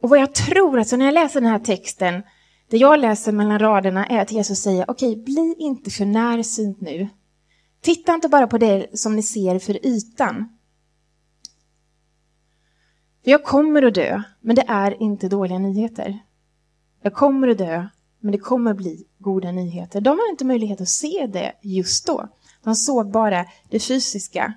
Och 0.00 0.10
vad 0.10 0.18
jag 0.18 0.34
tror, 0.34 0.78
alltså 0.78 0.96
när 0.96 1.04
jag 1.04 1.14
läser 1.14 1.40
den 1.40 1.50
här 1.50 1.58
texten, 1.58 2.22
det 2.68 2.76
jag 2.76 3.00
läser 3.00 3.32
mellan 3.32 3.58
raderna 3.58 4.06
är 4.06 4.20
att 4.20 4.32
Jesus 4.32 4.62
säger, 4.62 4.90
okej, 4.90 5.10
okay, 5.10 5.22
bli 5.24 5.54
inte 5.58 5.90
för 5.90 6.04
närsynt 6.04 6.80
nu. 6.80 7.08
Titta 7.80 8.14
inte 8.14 8.28
bara 8.28 8.46
på 8.46 8.58
det 8.58 8.98
som 8.98 9.16
ni 9.16 9.22
ser 9.22 9.58
för 9.58 9.86
ytan. 9.86 10.58
För 13.24 13.30
jag 13.30 13.44
kommer 13.44 13.82
att 13.82 13.94
dö, 13.94 14.22
men 14.40 14.56
det 14.56 14.64
är 14.68 15.02
inte 15.02 15.28
dåliga 15.28 15.58
nyheter. 15.58 16.18
Jag 17.02 17.14
kommer 17.14 17.48
att 17.48 17.58
dö, 17.58 17.88
men 18.20 18.32
det 18.32 18.38
kommer 18.38 18.70
att 18.70 18.76
bli 18.76 19.06
goda 19.18 19.52
nyheter. 19.52 20.00
De 20.00 20.10
har 20.10 20.30
inte 20.30 20.44
möjlighet 20.44 20.80
att 20.80 20.88
se 20.88 21.26
det 21.32 21.52
just 21.62 22.06
då. 22.06 22.28
De 22.62 22.74
såg 22.74 23.10
bara 23.10 23.46
det 23.70 23.80
fysiska. 23.80 24.54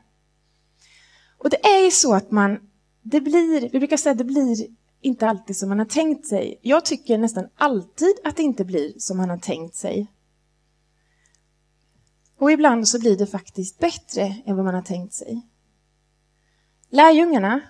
Och 1.37 1.49
det 1.49 1.65
är 1.65 1.85
ju 1.85 1.91
så 1.91 2.13
att 2.13 2.31
man, 2.31 2.59
det 3.01 3.21
blir, 3.21 3.69
vi 3.71 3.79
brukar 3.79 3.97
säga 3.97 4.11
att 4.11 4.17
det 4.17 4.23
blir 4.23 4.67
inte 5.01 5.27
alltid 5.27 5.57
som 5.57 5.69
man 5.69 5.79
har 5.79 5.85
tänkt 5.85 6.27
sig. 6.27 6.59
Jag 6.61 6.85
tycker 6.85 7.17
nästan 7.17 7.49
alltid 7.55 8.13
att 8.23 8.35
det 8.37 8.43
inte 8.43 8.65
blir 8.65 8.93
som 8.97 9.17
man 9.17 9.29
har 9.29 9.37
tänkt 9.37 9.75
sig. 9.75 10.07
Och 12.37 12.51
ibland 12.51 12.87
så 12.87 12.99
blir 12.99 13.17
det 13.17 13.27
faktiskt 13.27 13.79
bättre 13.79 14.41
än 14.45 14.55
vad 14.55 14.65
man 14.65 14.75
har 14.75 14.81
tänkt 14.81 15.13
sig. 15.13 15.41
Lärjungarna, 16.89 17.61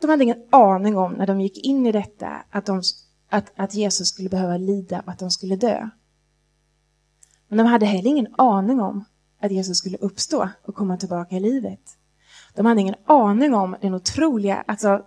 de 0.00 0.10
hade 0.10 0.24
ingen 0.24 0.48
aning 0.50 0.96
om 0.96 1.12
när 1.12 1.26
de 1.26 1.40
gick 1.40 1.58
in 1.58 1.86
i 1.86 1.92
detta 1.92 2.44
att, 2.50 2.66
de, 2.66 2.82
att, 3.28 3.52
att 3.56 3.74
Jesus 3.74 4.08
skulle 4.08 4.28
behöva 4.28 4.56
lida 4.56 5.00
och 5.00 5.08
att 5.08 5.18
de 5.18 5.30
skulle 5.30 5.56
dö. 5.56 5.90
Men 7.48 7.58
de 7.58 7.66
hade 7.66 7.86
heller 7.86 8.10
ingen 8.10 8.34
aning 8.38 8.80
om 8.80 9.04
att 9.40 9.52
Jesus 9.52 9.78
skulle 9.78 9.96
uppstå 9.96 10.48
och 10.64 10.74
komma 10.74 10.96
tillbaka 10.96 11.36
i 11.36 11.40
livet. 11.40 11.98
De 12.56 12.66
hade 12.66 12.80
ingen 12.80 12.94
aning 13.04 13.54
om 13.54 13.76
den 13.80 13.94
otroliga, 13.94 14.64
alltså 14.66 15.06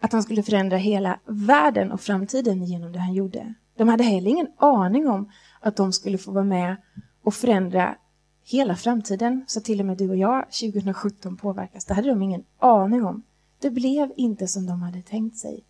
att 0.00 0.12
han 0.12 0.22
skulle 0.22 0.42
förändra 0.42 0.76
hela 0.76 1.20
världen 1.26 1.92
och 1.92 2.00
framtiden 2.00 2.64
genom 2.64 2.92
det 2.92 2.98
han 2.98 3.14
gjorde. 3.14 3.54
De 3.76 3.88
hade 3.88 4.04
heller 4.04 4.30
ingen 4.30 4.48
aning 4.56 5.08
om 5.08 5.30
att 5.60 5.76
de 5.76 5.92
skulle 5.92 6.18
få 6.18 6.32
vara 6.32 6.44
med 6.44 6.76
och 7.22 7.34
förändra 7.34 7.96
hela 8.44 8.76
framtiden, 8.76 9.44
så 9.46 9.60
till 9.60 9.80
och 9.80 9.86
med 9.86 9.98
du 9.98 10.08
och 10.08 10.16
jag 10.16 10.44
2017 10.50 11.36
påverkas. 11.36 11.84
Det 11.84 11.94
hade 11.94 12.08
de 12.08 12.22
ingen 12.22 12.44
aning 12.58 13.04
om. 13.04 13.22
Det 13.58 13.70
blev 13.70 14.12
inte 14.16 14.48
som 14.48 14.66
de 14.66 14.82
hade 14.82 15.02
tänkt 15.02 15.36
sig. 15.36 15.64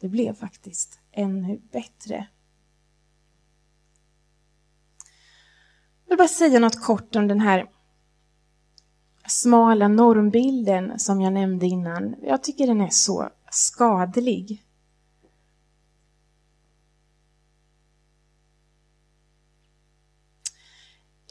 Det 0.00 0.08
blev 0.08 0.34
faktiskt 0.34 1.00
ännu 1.12 1.60
bättre. 1.72 2.26
Jag 6.04 6.08
vill 6.08 6.18
bara 6.18 6.28
säga 6.28 6.58
något 6.58 6.82
kort 6.82 7.16
om 7.16 7.28
den 7.28 7.40
här 7.40 7.66
smala 9.28 9.88
normbilden 9.88 10.98
som 10.98 11.20
jag 11.20 11.32
nämnde 11.32 11.66
innan. 11.66 12.16
Jag 12.22 12.42
tycker 12.42 12.66
den 12.66 12.80
är 12.80 12.90
så 12.90 13.30
skadlig. 13.50 14.64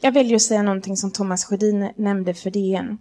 Jag 0.00 0.12
väljer 0.12 0.36
att 0.36 0.42
säga 0.42 0.62
någonting 0.62 0.96
som 0.96 1.10
Thomas 1.10 1.44
Sjödin 1.44 1.92
nämnde 1.96 2.34
för 2.34 2.50
DN. 2.50 2.98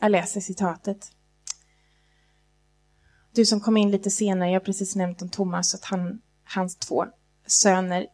Jag 0.00 0.10
läser 0.10 0.40
citatet. 0.40 1.12
Du 3.32 3.46
som 3.46 3.60
kom 3.60 3.76
in 3.76 3.90
lite 3.90 4.10
senare, 4.10 4.50
jag 4.50 4.60
har 4.60 4.64
precis 4.64 4.96
nämnt 4.96 5.22
om 5.22 5.28
Thomas, 5.28 5.74
att 5.74 5.84
han, 5.84 6.22
hans 6.44 6.76
två 6.76 7.04
söner 7.46 8.06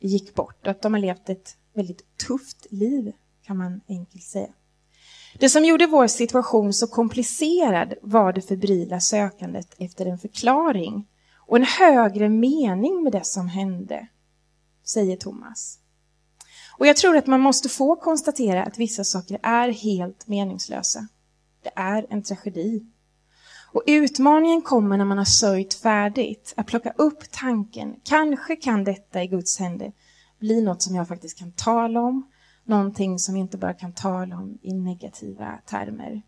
gick 0.00 0.34
bort 0.34 0.66
och 0.66 0.70
att 0.70 0.82
de 0.82 0.92
har 0.92 1.00
levt 1.00 1.28
ett 1.28 1.56
väldigt 1.74 2.16
tufft 2.16 2.66
liv, 2.70 3.12
kan 3.42 3.56
man 3.56 3.80
enkelt 3.88 4.24
säga. 4.24 4.52
Det 5.38 5.48
som 5.48 5.64
gjorde 5.64 5.86
vår 5.86 6.06
situation 6.06 6.72
så 6.72 6.86
komplicerad 6.86 7.94
var 8.02 8.32
det 8.32 8.42
febrila 8.42 9.00
sökandet 9.00 9.74
efter 9.78 10.06
en 10.06 10.18
förklaring 10.18 11.08
och 11.46 11.56
en 11.56 11.64
högre 11.64 12.28
mening 12.28 13.02
med 13.02 13.12
det 13.12 13.24
som 13.24 13.48
hände, 13.48 14.08
säger 14.84 15.16
Thomas. 15.16 15.78
Och 16.78 16.86
jag 16.86 16.96
tror 16.96 17.16
att 17.16 17.26
man 17.26 17.40
måste 17.40 17.68
få 17.68 17.96
konstatera 17.96 18.64
att 18.64 18.78
vissa 18.78 19.04
saker 19.04 19.38
är 19.42 19.68
helt 19.68 20.28
meningslösa. 20.28 21.08
Det 21.62 21.72
är 21.74 22.06
en 22.10 22.22
tragedi. 22.22 22.86
Och 23.72 23.82
utmaningen 23.86 24.62
kommer 24.62 24.96
när 24.96 25.04
man 25.04 25.18
har 25.18 25.24
sörjt 25.24 25.74
färdigt, 25.74 26.54
att 26.56 26.66
plocka 26.66 26.92
upp 26.96 27.30
tanken, 27.30 27.94
kanske 28.04 28.56
kan 28.56 28.84
detta 28.84 29.22
i 29.22 29.26
Guds 29.26 29.58
händer 29.58 29.92
bli 30.38 30.62
något 30.62 30.82
som 30.82 30.94
jag 30.94 31.08
faktiskt 31.08 31.38
kan 31.38 31.52
tala 31.52 32.00
om, 32.00 32.30
någonting 32.66 33.18
som 33.18 33.34
vi 33.34 33.40
inte 33.40 33.58
bara 33.58 33.74
kan 33.74 33.92
tala 33.92 34.36
om 34.36 34.58
i 34.62 34.74
negativa 34.74 35.58
termer. 35.66 36.22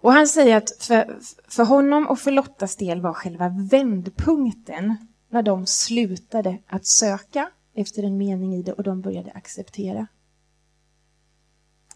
Och 0.00 0.12
han 0.12 0.26
säger 0.26 0.56
att 0.56 0.70
för, 0.78 1.18
för 1.48 1.64
honom 1.64 2.06
och 2.06 2.18
för 2.18 2.30
Lottas 2.30 2.76
del 2.76 3.00
var 3.00 3.12
själva 3.12 3.48
vändpunkten 3.48 4.96
när 5.30 5.42
de 5.42 5.66
slutade 5.66 6.58
att 6.66 6.86
söka 6.86 7.50
efter 7.74 8.02
en 8.02 8.16
mening 8.16 8.54
i 8.54 8.62
det 8.62 8.72
och 8.72 8.82
de 8.82 9.00
började 9.00 9.32
acceptera. 9.32 10.06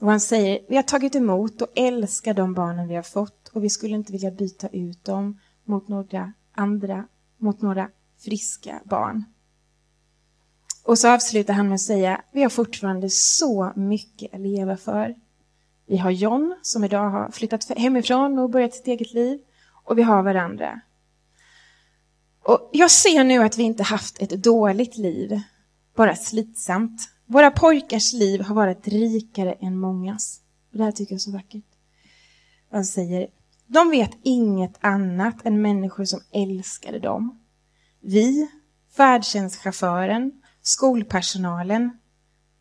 Och 0.00 0.10
han 0.10 0.20
säger, 0.20 0.60
vi 0.68 0.76
har 0.76 0.82
tagit 0.82 1.14
emot 1.14 1.62
och 1.62 1.68
älskar 1.74 2.34
de 2.34 2.54
barnen 2.54 2.88
vi 2.88 2.94
har 2.94 3.02
fått 3.02 3.48
och 3.48 3.64
vi 3.64 3.70
skulle 3.70 3.94
inte 3.94 4.12
vilja 4.12 4.30
byta 4.30 4.68
ut 4.68 5.04
dem 5.04 5.40
mot 5.64 5.88
några 5.88 6.32
andra, 6.52 7.08
mot 7.38 7.62
några 7.62 7.90
friska 8.18 8.80
barn. 8.84 9.24
Och 10.82 10.98
så 10.98 11.08
avslutar 11.08 11.54
han 11.54 11.68
med 11.68 11.74
att 11.74 11.80
säga, 11.80 12.22
vi 12.32 12.42
har 12.42 12.50
fortfarande 12.50 13.10
så 13.10 13.72
mycket 13.76 14.34
att 14.34 14.40
leva 14.40 14.76
för. 14.76 15.14
Vi 15.86 15.96
har 15.96 16.10
John 16.10 16.56
som 16.62 16.84
idag 16.84 17.10
har 17.10 17.30
flyttat 17.30 17.78
hemifrån 17.78 18.38
och 18.38 18.50
börjat 18.50 18.74
sitt 18.74 18.86
eget 18.86 19.12
liv. 19.14 19.40
och 19.84 19.98
vi 19.98 20.02
har 20.02 20.22
varandra. 20.22 20.80
Och 22.42 22.70
jag 22.72 22.90
ser 22.90 23.24
nu 23.24 23.42
att 23.42 23.58
vi 23.58 23.62
inte 23.62 23.82
haft 23.82 24.22
ett 24.22 24.30
dåligt 24.30 24.96
liv, 24.96 25.40
bara 25.94 26.16
slitsamt. 26.16 27.00
Våra 27.26 27.50
pojkars 27.50 28.12
liv 28.12 28.40
har 28.40 28.54
varit 28.54 28.88
rikare 28.88 29.52
än 29.52 29.78
mångas. 29.78 30.40
Och 30.72 30.78
det 30.78 30.84
här 30.84 30.92
tycker 30.92 31.12
jag 31.12 31.16
är 31.16 31.20
så 31.20 31.32
vackert. 31.32 31.64
Han 32.70 32.84
säger, 32.84 33.28
de 33.66 33.90
vet 33.90 34.10
inget 34.22 34.78
annat 34.80 35.46
än 35.46 35.62
människor 35.62 36.04
som 36.04 36.20
älskade 36.32 36.98
dem. 36.98 37.40
Vi, 38.00 38.50
färdtjänstchauffören, 38.96 40.41
skolpersonalen. 40.62 41.98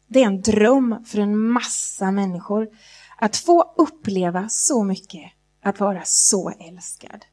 Det 0.08 0.24
är 0.24 0.28
en 0.28 0.42
dröm 0.42 1.06
för 1.06 1.20
en 1.20 1.38
massa 1.38 2.12
människor 2.12 2.70
att 3.18 3.38
få 3.38 3.74
uppleva 3.78 4.50
så 4.50 4.84
mycket, 4.84 5.32
att 5.62 5.80
vara 5.80 6.02
så 6.06 6.50
älskad. 6.50 7.26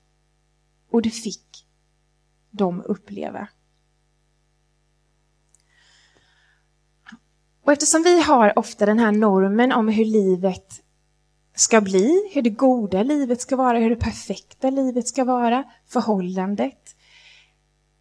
Och 0.90 1.02
det 1.02 1.10
fick 1.10 1.66
de 2.50 2.82
uppleva. 2.82 3.48
Och 7.64 7.72
eftersom 7.72 8.02
vi 8.02 8.22
har 8.22 8.58
ofta 8.58 8.86
den 8.86 8.98
här 8.98 9.12
normen 9.12 9.72
om 9.72 9.88
hur 9.88 10.04
livet 10.04 10.82
ska 11.54 11.80
bli, 11.80 12.30
hur 12.34 12.42
det 12.42 12.50
goda 12.50 13.02
livet 13.02 13.40
ska 13.40 13.56
vara, 13.56 13.78
hur 13.78 13.90
det 13.90 13.96
perfekta 13.96 14.70
livet 14.70 15.08
ska 15.08 15.24
vara, 15.24 15.64
förhållandet, 15.86 16.96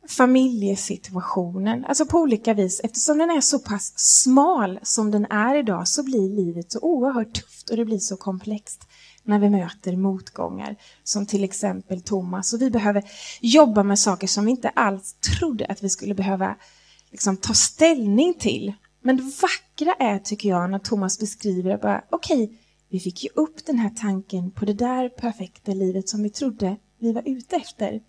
familjesituationen, 0.07 1.85
alltså 1.85 2.05
på 2.05 2.17
olika 2.17 2.53
vis. 2.53 2.81
Eftersom 2.83 3.17
den 3.17 3.29
är 3.29 3.41
så 3.41 3.59
pass 3.59 3.93
smal 3.95 4.79
som 4.83 5.11
den 5.11 5.25
är 5.25 5.55
idag 5.55 5.87
så 5.87 6.03
blir 6.03 6.29
livet 6.29 6.71
så 6.71 6.79
oerhört 6.79 7.33
tufft 7.33 7.69
och 7.69 7.77
det 7.77 7.85
blir 7.85 7.99
så 7.99 8.17
komplext 8.17 8.87
när 9.23 9.39
vi 9.39 9.49
möter 9.49 9.95
motgångar, 9.95 10.75
som 11.03 11.25
till 11.25 11.43
exempel 11.43 12.01
Thomas. 12.01 12.53
Och 12.53 12.61
vi 12.61 12.71
behöver 12.71 13.03
jobba 13.41 13.83
med 13.83 13.99
saker 13.99 14.27
som 14.27 14.45
vi 14.45 14.51
inte 14.51 14.69
alls 14.69 15.13
trodde 15.13 15.65
att 15.65 15.83
vi 15.83 15.89
skulle 15.89 16.13
behöva 16.13 16.55
liksom, 17.11 17.37
ta 17.37 17.53
ställning 17.53 18.33
till. 18.33 18.73
Men 19.01 19.17
det 19.17 19.23
vackra 19.23 19.93
är, 19.93 20.19
tycker 20.19 20.49
jag, 20.49 20.69
när 20.69 20.79
Thomas 20.79 21.19
beskriver 21.19 21.71
det 21.71 21.77
bara, 21.77 22.03
okej, 22.09 22.43
okay, 22.43 22.57
vi 22.89 22.99
fick 22.99 23.23
ju 23.23 23.29
upp 23.35 23.65
den 23.65 23.79
här 23.79 23.89
tanken 23.89 24.51
på 24.51 24.65
det 24.65 24.73
där 24.73 25.09
perfekta 25.09 25.73
livet 25.73 26.09
som 26.09 26.23
vi 26.23 26.29
trodde 26.29 26.75
vi 26.99 27.13
var 27.13 27.23
ute 27.25 27.55
efter. 27.55 28.01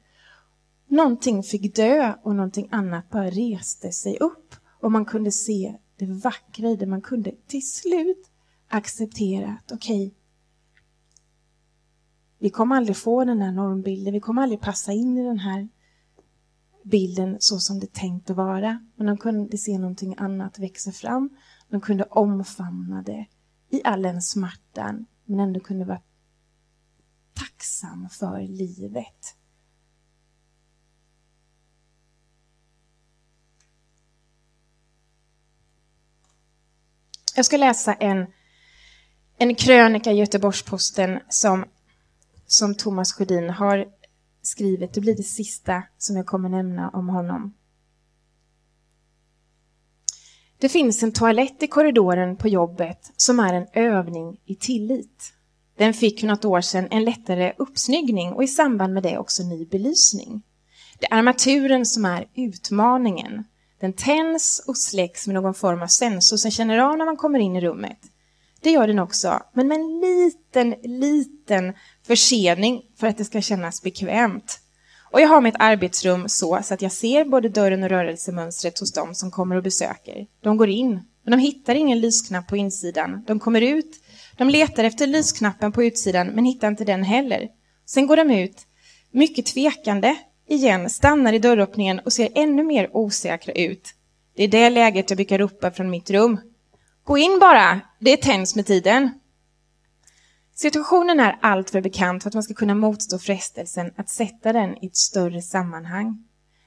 Någonting 0.89 1.43
fick 1.43 1.77
dö 1.77 2.15
och 2.23 2.35
någonting 2.35 2.69
annat 2.71 3.11
bara 3.11 3.31
reste 3.31 3.93
sig 3.93 4.17
upp 4.19 4.55
och 4.81 4.93
man 4.93 5.05
kunde 5.05 5.33
se 5.33 5.79
det 5.97 6.07
vackra 6.07 6.69
i 6.69 6.77
det. 6.77 6.87
Man 6.87 7.03
kunde 7.03 7.33
till 7.47 7.71
slut 7.71 8.31
acceptera 8.69 9.51
att 9.51 9.73
okej, 9.73 10.07
okay, 10.07 10.19
vi 12.39 12.51
kommer 12.51 12.77
aldrig 12.77 12.97
få 12.97 13.25
den 13.25 13.41
här 13.41 13.53
normbilden, 13.53 14.15
vi 14.15 14.21
kommer 14.21 14.43
aldrig 14.43 14.61
passa 14.61 14.93
in 14.93 15.19
i 15.19 15.25
den 15.25 15.39
här 15.39 15.69
bilden 16.85 17.37
så 17.41 17.59
som 17.59 17.79
det 17.79 17.87
är 17.87 18.01
tänkt 18.01 18.31
att 18.31 18.37
vara. 18.37 18.87
Men 18.97 19.07
de 19.07 19.17
kunde 19.17 19.59
se 19.59 19.79
någonting 19.79 20.15
annat 20.19 20.59
växa 20.59 20.93
fram. 20.93 21.31
De 21.69 21.81
kunde 21.81 22.05
omfamna 22.05 23.03
det 23.03 23.27
i 23.71 23.81
all 23.85 24.03
den 24.03 24.23
smärtan, 24.23 25.07
men 25.25 25.41
ändå 25.41 25.61
kunde 25.61 25.85
vara 25.85 26.03
tacksam 27.35 28.09
för 28.11 28.41
livet. 28.41 29.38
Jag 37.39 37.45
ska 37.45 37.57
läsa 37.57 37.95
en, 37.95 38.27
en 39.39 39.55
krönika 39.55 40.13
i 40.13 40.17
Göteborgs-Posten 40.17 41.21
som, 41.29 41.65
som 42.47 42.75
Thomas 42.75 43.13
Sjödin 43.13 43.51
har 43.51 43.87
skrivit. 44.43 44.93
Det 44.93 45.01
blir 45.01 45.17
det 45.17 45.23
sista 45.23 45.83
som 45.99 46.17
jag 46.17 46.27
kommer 46.27 46.49
nämna 46.49 46.91
om 46.91 47.09
honom. 47.09 47.55
Det 50.59 50.69
finns 50.69 51.03
en 51.03 51.13
toalett 51.13 51.63
i 51.63 51.67
korridoren 51.67 52.37
på 52.37 52.49
jobbet 52.49 53.13
som 53.17 53.41
är 53.41 53.55
en 53.55 53.67
övning 53.73 54.41
i 54.45 54.55
tillit. 54.55 55.33
Den 55.77 55.95
fick 55.95 56.21
för 56.21 56.27
något 56.27 56.45
år 56.45 56.61
sedan 56.61 56.89
en 56.91 57.05
lättare 57.05 57.53
uppsnyggning 57.59 58.33
och 58.33 58.45
i 58.45 58.49
samband 58.49 58.95
med 58.95 59.03
det 59.03 59.19
också 59.19 59.43
ny 59.43 59.67
belysning. 59.67 60.43
Det 60.99 61.07
är 61.07 61.19
armaturen 61.19 61.87
som 61.87 62.05
är 62.05 62.29
utmaningen. 62.35 63.45
Den 63.81 63.93
tänds 63.93 64.63
och 64.67 64.77
släcks 64.77 65.27
med 65.27 65.35
någon 65.35 65.55
form 65.55 65.83
av 65.83 65.87
sensor 65.87 66.37
som 66.37 66.51
känner 66.51 66.79
av 66.79 66.99
när 66.99 67.05
man 67.05 67.17
kommer 67.17 67.39
in 67.39 67.57
i 67.57 67.61
rummet. 67.61 67.99
Det 68.61 68.71
gör 68.71 68.87
den 68.87 68.99
också, 68.99 69.43
men 69.53 69.69
med 69.69 69.79
en 69.81 70.01
liten, 70.01 70.75
liten 70.83 71.75
försening 72.07 72.83
för 72.97 73.07
att 73.07 73.19
det 73.19 73.25
ska 73.25 73.41
kännas 73.41 73.83
bekvämt. 73.83 74.61
Och 75.11 75.21
jag 75.21 75.29
har 75.29 75.41
mitt 75.41 75.55
arbetsrum 75.59 76.29
så, 76.29 76.61
så 76.63 76.75
att 76.75 76.83
jag 76.83 76.93
ser 76.93 77.25
både 77.25 77.49
dörren 77.49 77.83
och 77.83 77.89
rörelsemönstret 77.89 78.79
hos 78.79 78.93
dem 78.93 79.15
som 79.15 79.31
kommer 79.31 79.57
och 79.57 79.63
besöker. 79.63 80.27
De 80.41 80.57
går 80.57 80.69
in, 80.69 81.03
men 81.23 81.31
de 81.31 81.39
hittar 81.39 81.75
ingen 81.75 82.01
lysknapp 82.01 82.49
på 82.49 82.57
insidan. 82.57 83.25
De 83.27 83.41
kommer 83.41 83.61
ut, 83.61 83.97
de 84.37 84.51
letar 84.51 84.85
efter 84.85 85.07
lysknappen 85.07 85.73
på 85.73 85.85
utsidan, 85.85 86.27
men 86.27 86.45
hittar 86.45 86.69
inte 86.69 86.85
den 86.85 87.03
heller. 87.03 87.49
Sen 87.87 88.07
går 88.07 88.17
de 88.17 88.31
ut, 88.31 88.67
mycket 89.11 89.47
tvekande, 89.47 90.17
igen, 90.49 90.91
stannar 90.91 91.33
i 91.33 91.39
dörröppningen 91.39 91.99
och 91.99 92.13
ser 92.13 92.29
ännu 92.35 92.63
mer 92.63 92.97
osäkra 92.97 93.53
ut. 93.53 93.95
Det 94.37 94.45
är 94.45 94.49
det 94.49 94.71
läget 94.71 95.11
jag 95.11 95.17
brukar 95.17 95.39
ropa 95.39 95.71
från 95.71 95.91
mitt 95.91 96.11
rum. 96.11 96.41
Gå 97.05 97.19
in 97.19 97.39
bara, 97.41 97.81
det 98.01 98.13
är 98.13 98.17
tänds 98.17 98.57
med 98.57 98.67
tiden. 98.67 99.11
Situationen 100.55 101.21
är 101.21 101.39
alltför 101.43 101.81
bekant 101.81 102.23
för 102.23 102.31
att 102.31 102.35
man 102.35 102.43
ska 102.43 102.55
kunna 102.55 102.75
motstå 102.75 103.19
frestelsen 103.19 103.93
att 103.97 104.09
sätta 104.09 104.53
den 104.53 104.85
i 104.85 104.87
ett 104.87 104.97
större 104.97 105.43
sammanhang. 105.43 106.25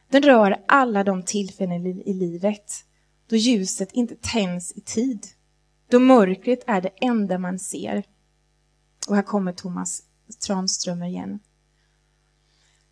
Den 0.09 0.23
rör 0.23 0.63
alla 0.67 1.03
de 1.03 1.23
tillfällen 1.23 1.85
i 1.85 2.13
livet 2.13 2.85
då 3.31 3.35
ljuset 3.35 3.91
inte 3.91 4.15
tänds 4.15 4.71
i 4.71 4.81
tid, 4.81 5.27
då 5.89 5.99
mörkret 5.99 6.59
är 6.67 6.81
det 6.81 6.89
enda 7.01 7.37
man 7.37 7.59
ser. 7.59 8.03
Och 9.07 9.15
här 9.15 9.23
kommer 9.23 9.53
Thomas 9.53 10.03
Tranströmer 10.47 11.07
igen. 11.07 11.39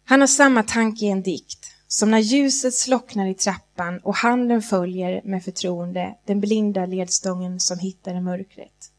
Han 0.10 0.19
har 0.19 0.28
samma 0.28 0.63
tanke 0.63 1.06
i 1.06 1.10
en 1.10 1.24
dikt, 1.24 1.65
som 1.88 2.12
när 2.12 2.19
ljuset 2.19 2.74
slocknar 2.74 3.28
i 3.28 3.34
trappan 3.34 4.00
och 4.00 4.15
handen 4.15 4.62
följer 4.62 5.22
med 5.24 5.43
förtroende 5.43 6.15
den 6.26 6.39
blinda 6.39 6.86
ledstången 6.86 7.60
som 7.60 7.80
hittar 7.80 8.15
i 8.15 8.22
mörkret. 8.22 8.91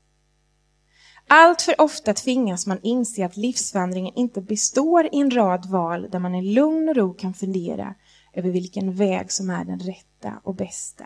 Allt 1.28 1.62
för 1.62 1.80
ofta 1.80 2.14
tvingas 2.14 2.66
man 2.66 2.78
inse 2.82 3.24
att 3.24 3.36
livsvandringen 3.36 4.14
inte 4.14 4.40
består 4.40 5.06
i 5.12 5.20
en 5.20 5.30
rad 5.30 5.66
val 5.66 6.08
där 6.12 6.18
man 6.18 6.34
i 6.34 6.54
lugn 6.54 6.88
och 6.88 6.96
ro 6.96 7.14
kan 7.14 7.34
fundera 7.34 7.94
över 8.32 8.50
vilken 8.50 8.94
väg 8.94 9.32
som 9.32 9.50
är 9.50 9.64
den 9.64 9.80
rätta 9.80 10.40
och 10.44 10.54
bästa. 10.54 11.04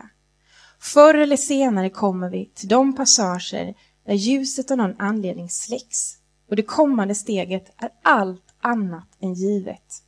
Förr 0.81 1.15
eller 1.15 1.37
senare 1.37 1.91
kommer 1.91 2.31
vi 2.31 2.51
till 2.55 2.69
de 2.69 2.97
passager 2.97 3.75
där 4.07 4.15
ljuset 4.15 4.71
av 4.71 4.77
någon 4.77 5.01
anledning 5.01 5.51
släcks 5.51 6.17
och 6.51 6.57
det 6.57 6.63
kommande 6.63 7.15
steget 7.15 7.83
är 7.83 7.91
allt 8.03 8.54
annat 8.65 9.09
än 9.21 9.35
givet. 9.35 10.03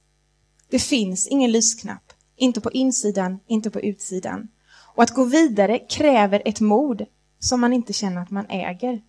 Det 0.71 0.79
finns 0.79 1.27
ingen 1.27 1.53
lysknapp, 1.53 2.13
inte 2.37 2.61
på 2.61 2.73
insidan, 2.73 3.39
inte 3.47 3.71
på 3.71 3.81
utsidan. 3.81 4.49
Och 4.95 5.03
att 5.03 5.11
gå 5.11 5.25
vidare 5.25 5.79
kräver 5.79 6.43
ett 6.45 6.61
mod 6.61 7.07
som 7.39 7.61
man 7.61 7.73
inte 7.73 7.93
känner 7.93 8.23
att 8.23 8.31
man 8.31 8.47
äger. 8.49 9.03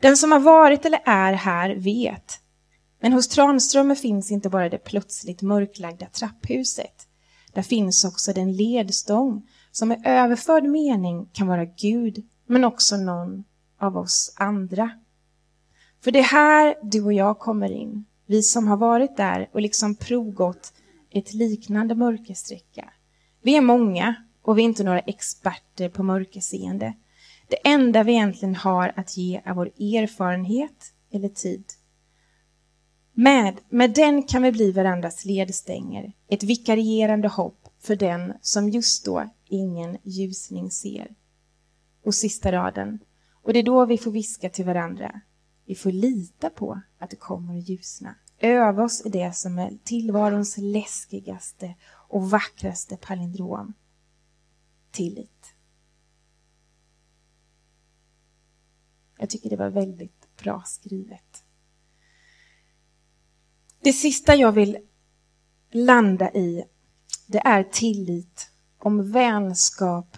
Den 0.00 0.16
som 0.16 0.32
har 0.32 0.40
varit 0.40 0.84
eller 0.84 1.00
är 1.04 1.32
här 1.32 1.74
vet. 1.74 2.38
Men 3.00 3.12
hos 3.12 3.28
Tranströmer 3.28 3.94
finns 3.94 4.30
inte 4.30 4.48
bara 4.48 4.68
det 4.68 4.78
plötsligt 4.78 5.42
mörklagda 5.42 6.06
trapphuset. 6.06 7.08
Där 7.52 7.62
finns 7.62 8.04
också 8.04 8.32
den 8.32 8.56
ledstång 8.56 9.48
som 9.70 9.92
i 9.92 10.02
överförd 10.04 10.64
mening 10.64 11.30
kan 11.32 11.46
vara 11.46 11.64
Gud, 11.64 12.26
men 12.46 12.64
också 12.64 12.96
någon 12.96 13.44
av 13.80 13.96
oss 13.96 14.34
andra. 14.36 14.90
För 16.00 16.10
det 16.10 16.18
är 16.18 16.22
här 16.22 16.74
du 16.82 17.04
och 17.04 17.12
jag 17.12 17.38
kommer 17.38 17.72
in, 17.72 18.04
vi 18.32 18.42
som 18.42 18.68
har 18.68 18.76
varit 18.76 19.16
där 19.16 19.48
och 19.52 19.60
liksom 19.60 19.94
provgått 19.94 20.72
ett 21.10 21.34
liknande 21.34 21.94
mörkersträcka. 21.94 22.92
Vi 23.42 23.56
är 23.56 23.60
många 23.60 24.14
och 24.42 24.58
vi 24.58 24.62
är 24.62 24.64
inte 24.64 24.84
några 24.84 25.00
experter 25.00 25.88
på 25.88 26.02
mörkerseende. 26.02 26.94
Det 27.48 27.68
enda 27.68 28.02
vi 28.02 28.12
egentligen 28.12 28.54
har 28.54 28.92
att 28.96 29.16
ge 29.16 29.40
är 29.44 29.54
vår 29.54 29.66
erfarenhet 29.66 30.94
eller 31.10 31.28
tid. 31.28 31.64
Med, 33.12 33.60
med 33.68 33.94
den 33.94 34.22
kan 34.22 34.42
vi 34.42 34.52
bli 34.52 34.72
varandras 34.72 35.24
ledstänger, 35.24 36.12
ett 36.28 36.42
vikarierande 36.42 37.28
hopp 37.28 37.68
för 37.80 37.96
den 37.96 38.32
som 38.40 38.68
just 38.68 39.04
då 39.04 39.30
ingen 39.48 39.96
ljusning 40.02 40.70
ser. 40.70 41.14
Och 42.04 42.14
sista 42.14 42.52
raden. 42.52 42.98
Och 43.42 43.52
det 43.52 43.58
är 43.58 43.62
då 43.62 43.86
vi 43.86 43.98
får 43.98 44.10
viska 44.10 44.48
till 44.48 44.64
varandra. 44.64 45.20
Vi 45.66 45.74
får 45.74 45.92
lita 45.92 46.50
på 46.50 46.80
att 46.98 47.10
det 47.10 47.16
kommer 47.16 47.58
att 47.58 47.68
ljusna. 47.68 48.14
Öva 48.44 48.84
oss 48.84 49.06
i 49.06 49.08
det 49.08 49.36
som 49.36 49.58
är 49.58 49.78
tillvarons 49.84 50.56
läskigaste 50.58 51.74
och 52.08 52.30
vackraste 52.30 52.96
palindrom. 52.96 53.72
Tillit. 54.90 55.54
Jag 59.18 59.30
tycker 59.30 59.50
det 59.50 59.56
var 59.56 59.70
väldigt 59.70 60.36
bra 60.36 60.62
skrivet. 60.66 61.44
Det 63.80 63.92
sista 63.92 64.34
jag 64.34 64.52
vill 64.52 64.78
landa 65.70 66.32
i, 66.32 66.64
det 67.26 67.38
är 67.38 67.64
tillit 67.64 68.50
om 68.78 69.12
vänskap 69.12 70.16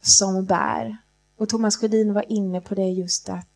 som 0.00 0.44
bär. 0.44 0.96
Och 1.36 1.48
Thomas 1.48 1.76
Sjödin 1.76 2.14
var 2.14 2.32
inne 2.32 2.60
på 2.60 2.74
det 2.74 2.88
just 2.88 3.28
att 3.28 3.49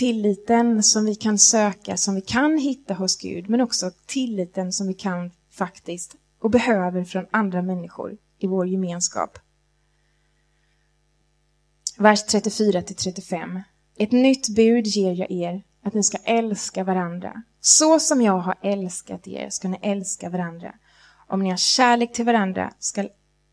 tilliten 0.00 0.82
som 0.82 1.04
vi 1.04 1.14
kan 1.14 1.38
söka, 1.38 1.96
som 1.96 2.14
vi 2.14 2.20
kan 2.20 2.58
hitta 2.58 2.94
hos 2.94 3.16
Gud, 3.16 3.48
men 3.48 3.60
också 3.60 3.90
tilliten 4.06 4.72
som 4.72 4.86
vi 4.86 4.94
kan 4.94 5.30
faktiskt 5.50 6.16
och 6.38 6.50
behöver 6.50 7.04
från 7.04 7.26
andra 7.30 7.62
människor 7.62 8.16
i 8.38 8.46
vår 8.46 8.68
gemenskap. 8.68 9.38
Vers 11.98 12.24
34 12.24 12.82
till 12.82 12.96
35. 12.96 13.60
Ett 13.96 14.12
nytt 14.12 14.48
bud 14.48 14.86
ger 14.86 15.12
jag 15.12 15.30
er, 15.30 15.62
att 15.82 15.94
ni 15.94 16.02
ska 16.02 16.18
älska 16.24 16.84
varandra. 16.84 17.42
Så 17.60 18.00
som 18.00 18.22
jag 18.22 18.38
har 18.38 18.54
älskat 18.62 19.28
er 19.28 19.50
ska 19.50 19.68
ni 19.68 19.78
älska 19.82 20.28
varandra. 20.28 20.74
Om 21.28 21.42
ni 21.42 21.50
har 21.50 21.56
kärlek 21.56 22.12
till 22.12 22.24
varandra 22.24 22.72
ska 22.78 23.08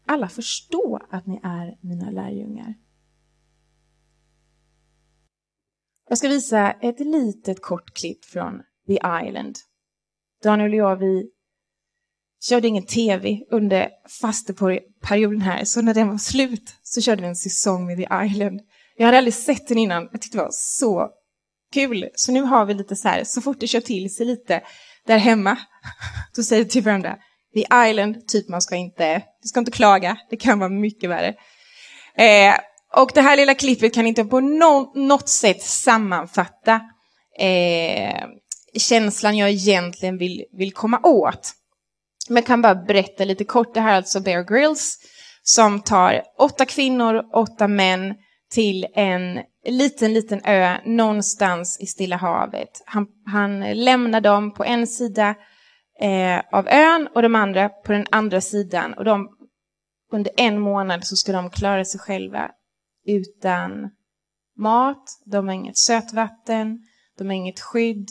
alla 0.06 0.30
förstå 0.30 1.00
att 1.10 1.26
ni 1.26 1.40
är 1.44 1.78
mina 1.82 2.10
lärjungar. 2.10 2.74
Jag 6.10 6.18
ska 6.18 6.28
visa 6.28 6.72
ett 6.72 7.00
litet 7.00 7.62
kort 7.62 7.94
klipp 7.94 8.26
från 8.26 8.62
The 8.88 8.94
Island. 8.94 9.56
Daniel 10.44 10.72
och 10.72 10.78
jag, 10.78 10.96
vi 10.96 11.30
körde 12.44 12.68
ingen 12.68 12.86
tv 12.86 13.40
under 13.52 13.90
fasteperioden 14.22 15.42
här, 15.42 15.64
så 15.64 15.82
när 15.82 15.94
den 15.94 16.08
var 16.08 16.18
slut 16.18 16.76
så 16.84 17.02
körde 17.02 17.22
vi 17.22 17.28
en 17.28 17.36
säsong 17.36 17.86
med 17.86 17.98
The 17.98 18.26
Island. 18.26 18.62
Jag 18.98 19.06
hade 19.06 19.18
aldrig 19.18 19.34
sett 19.34 19.68
den 19.68 19.78
innan, 19.78 20.10
jag 20.12 20.22
tyckte 20.22 20.38
det 20.38 20.44
var 20.44 20.52
så 20.52 21.10
kul. 21.74 22.10
Så 22.16 22.32
nu 22.32 22.42
har 22.42 22.66
vi 22.66 22.74
lite 22.74 22.96
så 22.96 23.08
här, 23.08 23.24
så 23.24 23.42
fort 23.42 23.60
det 23.60 23.68
kör 23.68 23.82
till 23.82 24.16
sig 24.16 24.26
lite 24.26 24.62
där 25.06 25.18
hemma, 25.18 25.58
då 26.36 26.44
säger 26.44 26.64
vi 26.64 26.70
till 26.70 26.84
varandra, 26.84 27.18
The 27.54 27.90
Island, 27.90 28.28
typ 28.28 28.50
man 28.50 28.62
ska 28.62 28.76
inte, 28.76 29.24
du 29.42 29.48
ska 29.48 29.60
inte 29.60 29.72
klaga, 29.72 30.18
det 30.30 30.38
kan 30.38 30.60
vara 30.60 30.70
mycket 30.70 31.10
värre. 31.10 31.36
Eh, 32.18 32.56
och 32.96 33.12
det 33.14 33.22
här 33.22 33.38
lilla 33.38 33.56
klippet 33.56 33.94
kan 33.94 34.08
inte 34.08 34.26
på 34.26 34.40
no 34.40 34.92
något 34.96 35.30
sätt 35.30 35.62
sammanfatta 35.62 36.82
eh, 37.40 38.26
känslan 38.80 39.38
jag 39.38 39.50
egentligen 39.50 40.18
vill, 40.18 40.46
vill 40.58 40.74
komma 40.74 41.00
åt. 41.04 41.54
Men 42.30 42.36
jag 42.36 42.46
kan 42.46 42.62
bara 42.62 42.76
berätta 42.76 43.26
lite 43.26 43.44
kort, 43.44 43.74
det 43.74 43.82
här 43.82 43.92
är 43.92 43.96
alltså 43.96 44.20
Bear 44.20 44.44
Grylls 44.44 44.98
som 45.44 45.82
tar 45.82 46.22
åtta 46.38 46.66
kvinnor, 46.66 47.24
åtta 47.34 47.68
män 47.68 48.16
till 48.54 48.88
en 48.94 49.40
liten, 49.66 50.14
liten 50.14 50.42
ö 50.46 50.78
någonstans 50.86 51.80
i 51.80 51.86
Stilla 51.86 52.16
havet. 52.16 52.84
Han, 52.86 53.08
han 53.26 53.60
lämnar 53.60 54.22
dem 54.22 54.54
på 54.54 54.64
en 54.64 54.88
sida 54.88 55.36
eh, 56.02 56.42
av 56.52 56.68
ön 56.68 57.08
och 57.16 57.22
de 57.22 57.36
andra 57.36 57.70
på 57.70 57.92
den 57.92 58.06
andra 58.12 58.42
sidan. 58.42 58.94
Och 58.94 59.06
de, 59.06 59.30
under 60.12 60.32
en 60.38 60.60
månad 60.60 61.08
så 61.08 61.16
ska 61.16 61.32
de 61.32 61.50
klara 61.50 61.86
sig 61.86 62.00
själva 62.00 62.52
utan 63.08 63.90
mat, 64.56 65.22
de 65.26 65.48
har 65.48 65.56
inget 65.56 65.78
sötvatten, 65.78 66.88
de 67.18 67.28
har 67.28 67.34
inget 67.34 67.60
skydd. 67.60 68.10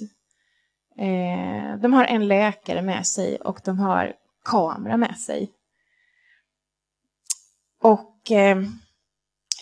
Eh, 0.99 1.81
de 1.81 1.93
har 1.93 2.05
en 2.05 2.29
läkare 2.29 2.83
med 2.83 3.07
sig 3.07 3.37
och 3.37 3.61
de 3.65 3.79
har 3.79 4.15
kamera 4.45 4.97
med 4.97 5.19
sig. 5.19 5.53
Och 7.83 8.31
eh, 8.31 8.63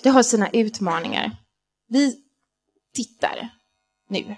det 0.03 0.09
har 0.09 0.23
sina 0.23 0.51
utmaningar. 0.51 1.37
Vi 1.89 2.25
tittar 2.95 3.49
nu. 4.09 4.37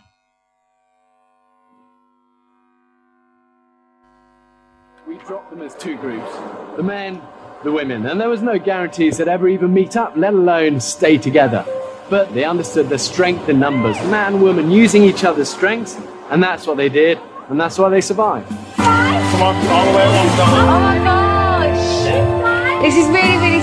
We 5.06 5.14
dropped 5.28 5.50
them 5.50 5.66
as 5.66 5.74
two 5.74 5.96
groups 5.96 6.32
the 6.76 6.82
men, 6.82 7.20
the 7.64 7.72
women, 7.72 8.06
and 8.06 8.20
there 8.20 8.28
was 8.28 8.42
no 8.42 8.58
guarantees 8.58 9.16
they'd 9.18 9.28
ever 9.28 9.48
even 9.48 9.72
meet 9.72 9.96
up, 9.96 10.12
let 10.16 10.34
alone 10.34 10.80
stay 10.80 11.18
together. 11.18 11.64
But 12.08 12.32
they 12.34 12.44
understood 12.44 12.88
the 12.88 12.98
strength 12.98 13.48
in 13.48 13.58
numbers, 13.58 13.96
man 14.10 14.34
and 14.34 14.42
woman 14.42 14.70
using 14.70 15.02
each 15.02 15.24
other's 15.24 15.48
strengths, 15.48 15.98
and 16.30 16.42
that's 16.42 16.66
what 16.66 16.76
they 16.76 16.88
did, 16.88 17.18
and 17.48 17.60
that's 17.60 17.78
why 17.78 17.88
they 17.88 18.00
survived. 18.00 18.48
Come 18.76 19.42
on, 19.42 19.56
all 19.66 19.84
the 19.90 19.96
way 19.96 20.04
along, 20.04 20.28
Oh 20.38 20.80
my 20.80 20.98
gosh! 20.98 22.82
This 22.82 22.96
is 22.96 23.08
really, 23.08 23.36
really 23.38 23.55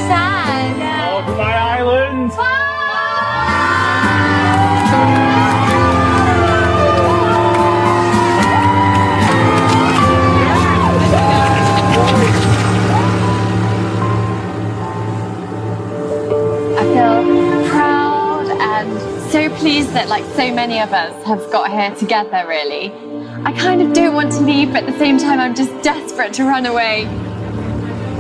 so 19.34 19.50
pleased 19.56 19.90
that 19.94 20.08
like 20.10 20.24
so 20.36 20.54
many 20.54 20.80
of 20.80 20.94
us 20.94 21.26
have 21.26 21.40
got 21.52 21.72
here 21.72 21.90
together 21.96 22.46
really. 22.48 22.92
I 23.44 23.52
kind 23.54 23.82
of 23.82 23.92
don't 23.92 24.14
want 24.14 24.32
to 24.34 24.42
leave 24.42 24.72
but 24.72 24.84
at 24.84 24.94
the 24.94 25.00
same 25.00 25.18
time 25.18 25.40
I'm 25.40 25.56
just 25.56 25.72
desperate 25.82 26.34
to 26.34 26.44
run 26.44 26.68
away. 26.68 27.08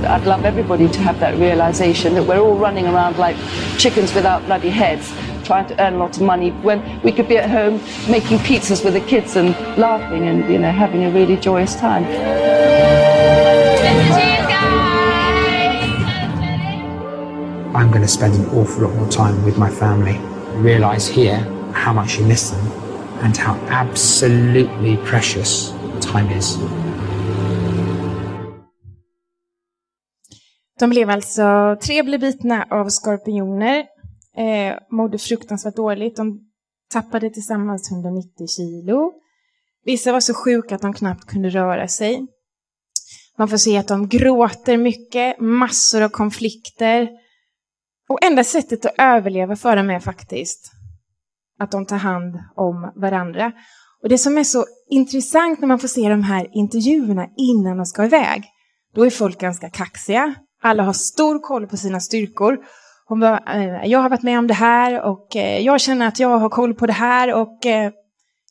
I'd 0.07 0.25
love 0.25 0.43
everybody 0.43 0.87
to 0.89 0.99
have 1.01 1.19
that 1.19 1.37
realization 1.37 2.15
that 2.15 2.23
we're 2.23 2.39
all 2.39 2.57
running 2.57 2.87
around 2.87 3.19
like 3.19 3.37
chickens 3.77 4.11
without 4.15 4.43
bloody 4.47 4.71
heads, 4.71 5.13
trying 5.43 5.67
to 5.67 5.79
earn 5.79 5.99
lots 5.99 6.17
of 6.17 6.23
money 6.23 6.49
when 6.49 6.81
we 7.03 7.11
could 7.11 7.27
be 7.27 7.37
at 7.37 7.47
home 7.47 7.75
making 8.09 8.39
pizzas 8.39 8.83
with 8.83 8.95
the 8.95 9.01
kids 9.01 9.35
and 9.35 9.49
laughing 9.77 10.27
and 10.27 10.51
you 10.51 10.57
know 10.57 10.71
having 10.71 11.03
a 11.03 11.11
really 11.11 11.37
joyous 11.37 11.75
time. 11.75 12.05
I'm 17.75 17.91
going 17.91 18.01
to 18.01 18.07
spend 18.07 18.33
an 18.33 18.45
awful 18.47 18.87
lot 18.87 18.95
more 18.95 19.09
time 19.09 19.45
with 19.45 19.59
my 19.59 19.69
family. 19.69 20.19
Realize 20.61 21.09
here 21.09 21.39
how 21.73 21.93
much 21.93 22.19
you 22.19 22.27
miss 22.27 22.51
them 22.51 22.71
and 23.21 23.37
how 23.37 23.55
absolutely 23.69 24.97
precious 24.97 25.73
time 26.01 26.37
is. 26.37 26.57
De 30.79 30.89
blev 30.89 31.09
alltså, 31.09 31.77
tre 31.81 32.03
blev 32.03 32.19
bitna 32.19 32.67
av 32.69 32.89
skorpioner, 32.89 33.77
eh, 34.37 34.77
mådde 34.91 35.17
fruktansvärt 35.17 35.75
dåligt. 35.75 36.15
De 36.15 36.39
tappade 36.91 37.29
tillsammans 37.29 37.91
190 37.91 38.47
kilo. 38.47 39.11
Vissa 39.85 40.11
var 40.11 40.19
så 40.19 40.33
sjuka 40.33 40.75
att 40.75 40.81
de 40.81 40.93
knappt 40.93 41.25
kunde 41.25 41.49
röra 41.49 41.87
sig. 41.87 42.27
Man 43.37 43.47
får 43.47 43.57
se 43.57 43.77
att 43.77 43.87
de 43.87 44.07
gråter 44.07 44.77
mycket, 44.77 45.39
massor 45.39 46.01
av 46.01 46.09
konflikter. 46.09 47.09
Och 48.13 48.23
enda 48.23 48.43
sättet 48.43 48.85
att 48.85 48.95
överleva 48.97 49.55
för 49.55 49.75
dem 49.75 49.89
är 49.89 49.99
faktiskt 49.99 50.71
att 51.59 51.71
de 51.71 51.85
tar 51.85 51.97
hand 51.97 52.35
om 52.55 52.91
varandra. 52.95 53.51
Och 54.03 54.09
det 54.09 54.17
som 54.17 54.37
är 54.37 54.43
så 54.43 54.65
intressant 54.89 55.59
när 55.59 55.67
man 55.67 55.79
får 55.79 55.87
se 55.87 56.09
de 56.09 56.23
här 56.23 56.47
intervjuerna 56.53 57.27
innan 57.37 57.77
de 57.77 57.85
ska 57.85 58.05
iväg, 58.05 58.43
då 58.95 59.05
är 59.05 59.09
folk 59.09 59.39
ganska 59.39 59.69
kaxiga. 59.69 60.33
Alla 60.61 60.83
har 60.83 60.93
stor 60.93 61.39
koll 61.39 61.67
på 61.67 61.77
sina 61.77 61.99
styrkor. 61.99 62.57
Hon 63.05 63.19
bara, 63.19 63.37
eh, 63.37 63.89
jag 63.91 63.99
har 63.99 64.09
varit 64.09 64.23
med 64.23 64.39
om 64.39 64.47
det 64.47 64.53
här 64.53 65.01
och 65.01 65.35
eh, 65.35 65.59
jag 65.59 65.81
känner 65.81 66.07
att 66.07 66.19
jag 66.19 66.37
har 66.37 66.49
koll 66.49 66.73
på 66.73 66.85
det 66.85 66.93
här 66.93 67.33
och 67.33 67.65
eh, 67.65 67.91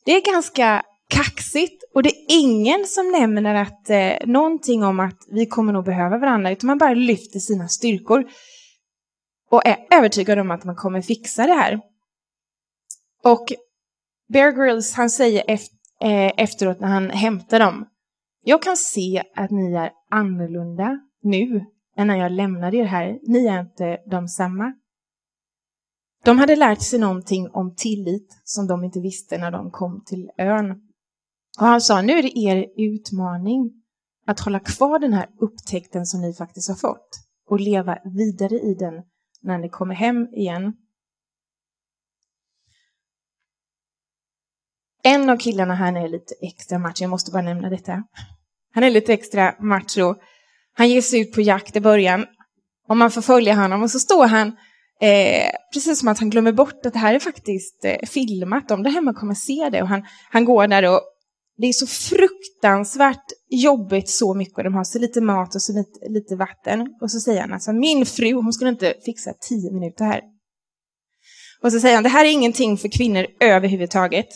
det 0.05 0.11
är 0.11 0.33
ganska 0.33 0.83
kaxigt 1.09 1.83
och 1.95 2.03
det 2.03 2.09
är 2.09 2.25
ingen 2.27 2.85
som 2.85 3.11
nämner 3.11 3.55
att 3.55 3.89
eh, 3.89 4.27
någonting 4.27 4.83
om 4.83 4.99
att 4.99 5.17
vi 5.31 5.45
kommer 5.45 5.73
nog 5.73 5.85
behöva 5.85 6.17
varandra 6.17 6.51
utan 6.51 6.67
man 6.67 6.77
bara 6.77 6.93
lyfter 6.93 7.39
sina 7.39 7.67
styrkor 7.67 8.23
och 9.53 9.65
är 9.65 9.87
övertygad 9.91 10.39
om 10.39 10.51
att 10.51 10.63
man 10.63 10.75
kommer 10.75 11.01
fixa 11.01 11.47
det 11.47 11.53
här. 11.53 11.79
Och 13.23 13.45
Bear 14.33 14.51
Grylls, 14.51 14.93
han 14.93 15.09
säger 15.09 15.43
eh, 16.01 16.31
efteråt 16.37 16.79
när 16.79 16.87
han 16.87 17.09
hämtar 17.09 17.59
dem, 17.59 17.85
jag 18.43 18.61
kan 18.61 18.77
se 18.77 19.23
att 19.35 19.51
ni 19.51 19.73
är 19.73 19.91
annorlunda 20.09 20.99
nu 21.21 21.65
än 21.97 22.07
när 22.07 22.15
jag 22.15 22.31
lämnade 22.31 22.77
er 22.77 22.83
här. 22.83 23.19
Ni 23.23 23.47
är 23.47 23.59
inte 23.59 23.97
de 24.11 24.27
samma. 24.27 24.73
De 26.23 26.39
hade 26.39 26.55
lärt 26.55 26.81
sig 26.81 26.99
någonting 26.99 27.49
om 27.49 27.75
tillit 27.75 28.41
som 28.43 28.67
de 28.67 28.83
inte 28.83 28.99
visste 28.99 29.37
när 29.37 29.51
de 29.51 29.71
kom 29.71 30.03
till 30.05 30.31
ön. 30.37 30.71
Och 31.59 31.65
han 31.65 31.81
sa, 31.81 32.01
nu 32.01 32.13
är 32.13 32.23
det 32.23 32.39
er 32.39 32.67
utmaning 32.77 33.83
att 34.27 34.39
hålla 34.39 34.59
kvar 34.59 34.99
den 34.99 35.13
här 35.13 35.29
upptäckten 35.39 36.05
som 36.05 36.21
ni 36.21 36.33
faktiskt 36.33 36.69
har 36.69 36.75
fått 36.75 37.09
och 37.49 37.59
leva 37.59 37.97
vidare 38.03 38.55
i 38.55 38.75
den 38.79 39.03
när 39.43 39.57
ni 39.57 39.69
kommer 39.69 39.95
hem 39.95 40.27
igen. 40.33 40.73
En 45.03 45.29
av 45.29 45.37
killarna 45.37 45.75
här 45.75 46.05
är 46.05 46.07
lite 46.07 46.33
extra 46.41 46.79
macho, 46.79 47.01
jag 47.01 47.09
måste 47.09 47.31
bara 47.31 47.41
nämna 47.41 47.69
detta. 47.69 48.03
Han 48.73 48.83
är 48.83 48.89
lite 48.89 49.13
extra 49.13 49.55
macho. 49.59 50.15
Han 50.73 50.89
ger 50.89 51.01
sig 51.01 51.19
ut 51.19 51.33
på 51.33 51.41
jakt 51.41 51.75
i 51.75 51.81
början 51.81 52.25
och 52.87 52.97
man 52.97 53.11
får 53.11 53.21
följa 53.21 53.55
honom 53.55 53.83
och 53.83 53.91
så 53.91 53.99
står 53.99 54.27
han 54.27 54.55
Eh, 55.03 55.49
precis 55.73 55.99
som 55.99 56.07
att 56.07 56.19
han 56.19 56.29
glömmer 56.29 56.51
bort 56.51 56.85
att 56.85 56.93
det 56.93 56.99
här 56.99 57.15
är 57.15 57.19
faktiskt 57.19 57.85
eh, 57.85 58.07
filmat. 58.07 58.67
De 58.67 58.83
där 58.83 58.91
hemma 58.91 59.13
kommer 59.13 59.33
se 59.33 59.69
det. 59.71 59.81
Och 59.81 59.87
han, 59.87 60.05
han 60.31 60.45
går 60.45 60.67
där 60.67 60.89
och 60.89 61.01
det 61.57 61.67
är 61.67 61.73
så 61.73 61.87
fruktansvärt 61.87 63.25
jobbigt 63.49 64.09
så 64.09 64.33
mycket. 64.33 64.57
Och 64.57 64.63
de 64.63 64.73
har 64.73 64.83
så 64.83 64.99
lite 64.99 65.21
mat 65.21 65.55
och 65.55 65.61
så 65.61 65.73
lite, 65.73 66.09
lite 66.09 66.35
vatten. 66.35 66.87
Och 67.01 67.11
så 67.11 67.19
säger 67.19 67.41
han 67.41 67.53
alltså, 67.53 67.73
min 67.73 68.05
fru, 68.05 68.33
hon 68.33 68.53
skulle 68.53 68.69
inte 68.69 68.93
fixa 69.05 69.33
tio 69.49 69.71
minuter 69.71 70.05
här. 70.05 70.21
Och 71.61 71.71
så 71.71 71.79
säger 71.79 71.95
han, 71.95 72.03
det 72.03 72.09
här 72.09 72.25
är 72.25 72.29
ingenting 72.29 72.77
för 72.77 72.87
kvinnor 72.87 73.25
överhuvudtaget. 73.39 74.27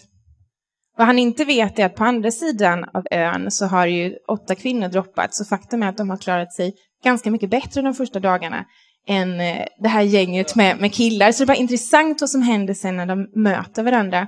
Vad 0.98 1.08
han 1.08 1.20
inte 1.20 1.46
vet 1.46 1.80
är 1.80 1.86
att 1.86 1.96
på 1.96 2.04
andra 2.04 2.32
sidan 2.32 2.84
av 2.94 3.04
ön 3.12 3.52
så 3.52 3.66
har 3.66 3.88
ju 3.88 4.16
åtta 4.28 4.56
kvinnor 4.56 4.88
droppat. 4.88 5.36
Så 5.36 5.46
faktum 5.46 5.84
är 5.84 5.88
att 5.88 5.98
de 5.98 6.10
har 6.10 6.18
klarat 6.18 6.54
sig 6.54 6.74
ganska 7.04 7.32
mycket 7.32 7.50
bättre 7.50 7.82
de 7.82 7.94
första 7.94 8.20
dagarna 8.20 8.66
än 9.08 9.40
eh, 9.40 9.66
det 9.80 9.88
här 9.88 10.02
gänget 10.02 10.56
med, 10.56 10.80
med 10.82 10.94
killar. 10.94 11.32
Så 11.32 11.44
det 11.44 11.48
var 11.48 11.56
intressant 11.56 12.22
vad 12.22 12.30
som 12.30 12.42
händer 12.42 12.74
sen 12.74 12.96
när 12.96 13.06
de 13.06 13.28
möter 13.36 13.84
varandra. 13.84 14.28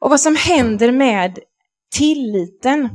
Och 0.00 0.10
vad 0.10 0.20
som 0.20 0.36
händer 0.36 0.92
med 0.92 1.38
tilliten. 1.98 2.88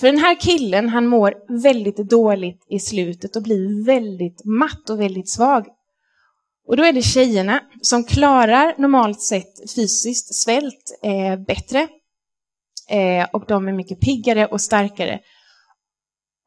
För 0.00 0.06
den 0.06 0.18
här 0.18 0.40
killen, 0.40 0.88
han 0.88 1.06
mår 1.06 1.62
väldigt 1.62 1.96
dåligt 1.96 2.66
i 2.70 2.78
slutet 2.78 3.36
och 3.36 3.42
blir 3.42 3.86
väldigt 3.86 4.44
matt 4.44 4.90
och 4.90 5.00
väldigt 5.00 5.30
svag. 5.30 5.66
Och 6.68 6.76
då 6.76 6.84
är 6.84 6.92
det 6.92 7.02
tjejerna 7.02 7.60
som 7.82 8.04
klarar 8.04 8.74
normalt 8.78 9.20
sett 9.20 9.74
fysiskt 9.74 10.34
svält 10.34 10.98
eh, 11.02 11.44
bättre. 11.46 11.88
Eh, 12.90 13.28
och 13.32 13.44
de 13.48 13.68
är 13.68 13.72
mycket 13.72 14.00
piggare 14.00 14.46
och 14.46 14.60
starkare. 14.60 15.20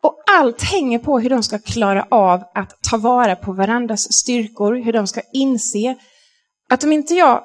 Och 0.04 0.24
allt 0.32 0.62
hänger 0.62 1.00
på 1.00 1.20
hur 1.20 1.30
de 1.30 1.44
ska 1.44 1.60
klara 1.60 2.08
av 2.12 2.44
att 2.54 2.84
ta 2.90 2.98
vara 2.98 3.36
på 3.36 3.54
varandras 3.54 4.14
styrkor, 4.14 4.76
hur 4.76 4.94
de 4.94 5.08
ska 5.08 5.22
inse 5.34 5.96
att 6.70 6.84
om 6.84 6.92
inte 6.92 7.14
jag, 7.14 7.44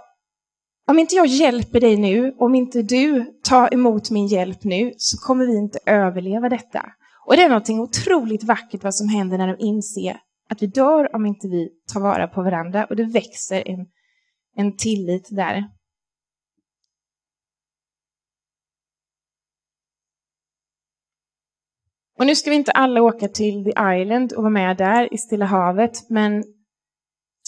om 0.88 0.98
inte 0.98 1.14
jag 1.14 1.26
hjälper 1.26 1.80
dig 1.80 1.96
nu, 1.96 2.34
om 2.38 2.54
inte 2.54 2.82
du 2.82 3.24
tar 3.42 3.74
emot 3.74 4.10
min 4.10 4.26
hjälp 4.26 4.64
nu, 4.64 4.92
så 4.96 5.18
kommer 5.18 5.46
vi 5.46 5.56
inte 5.56 5.78
överleva 5.86 6.48
detta. 6.48 6.92
Och 7.26 7.36
det 7.36 7.42
är 7.42 7.48
något 7.48 7.70
otroligt 7.70 8.44
vackert 8.44 8.84
vad 8.84 8.94
som 8.94 9.08
händer 9.08 9.38
när 9.38 9.46
de 9.46 9.64
inser 9.64 10.20
att 10.48 10.62
vi 10.62 10.66
dör 10.66 11.16
om 11.16 11.26
inte 11.26 11.48
vi 11.48 11.68
tar 11.92 12.00
vara 12.00 12.28
på 12.28 12.42
varandra 12.42 12.84
och 12.84 12.96
det 12.96 13.04
växer 13.04 13.68
en, 13.68 13.86
en 14.56 14.76
tillit 14.76 15.28
där. 15.30 15.64
Och 22.18 22.26
nu 22.26 22.34
ska 22.34 22.50
vi 22.50 22.56
inte 22.56 22.72
alla 22.72 23.02
åka 23.02 23.28
till 23.28 23.64
The 23.64 24.00
Island 24.00 24.32
och 24.32 24.42
vara 24.42 24.52
med 24.52 24.76
där 24.76 25.14
i 25.14 25.18
Stilla 25.18 25.44
havet, 25.44 26.10
men 26.10 26.34
jag 26.34 26.44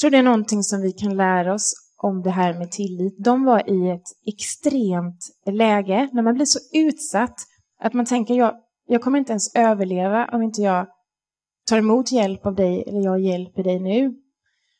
tror 0.01 0.11
det 0.11 0.19
är 0.19 0.23
någonting 0.23 0.63
som 0.63 0.83
vi 0.83 0.93
kan 0.93 1.17
lära 1.17 1.55
oss 1.55 1.88
om 2.03 2.23
det 2.23 2.31
här 2.31 2.59
med 2.59 2.71
tillit. 2.71 3.17
De 3.19 3.45
var 3.45 3.71
i 3.71 3.91
ett 3.91 4.09
extremt 4.27 5.31
läge, 5.47 6.09
när 6.13 6.23
man 6.23 6.35
blir 6.35 6.47
så 6.47 6.59
utsatt 6.73 7.37
att 7.81 7.95
man 7.95 8.07
tänker 8.07 8.35
jag, 8.35 8.55
jag 8.87 9.03
kommer 9.03 9.19
inte 9.19 9.33
ens 9.33 9.55
överleva 9.55 10.29
om 10.33 10.43
inte 10.43 10.63
jag 10.63 10.87
tar 11.69 11.79
emot 11.79 12.13
hjälp 12.13 12.47
av 12.47 12.55
dig 12.55 12.85
eller 12.87 13.01
jag 13.01 13.21
hjälper 13.21 13.63
dig 13.63 13.81
nu. 13.81 14.15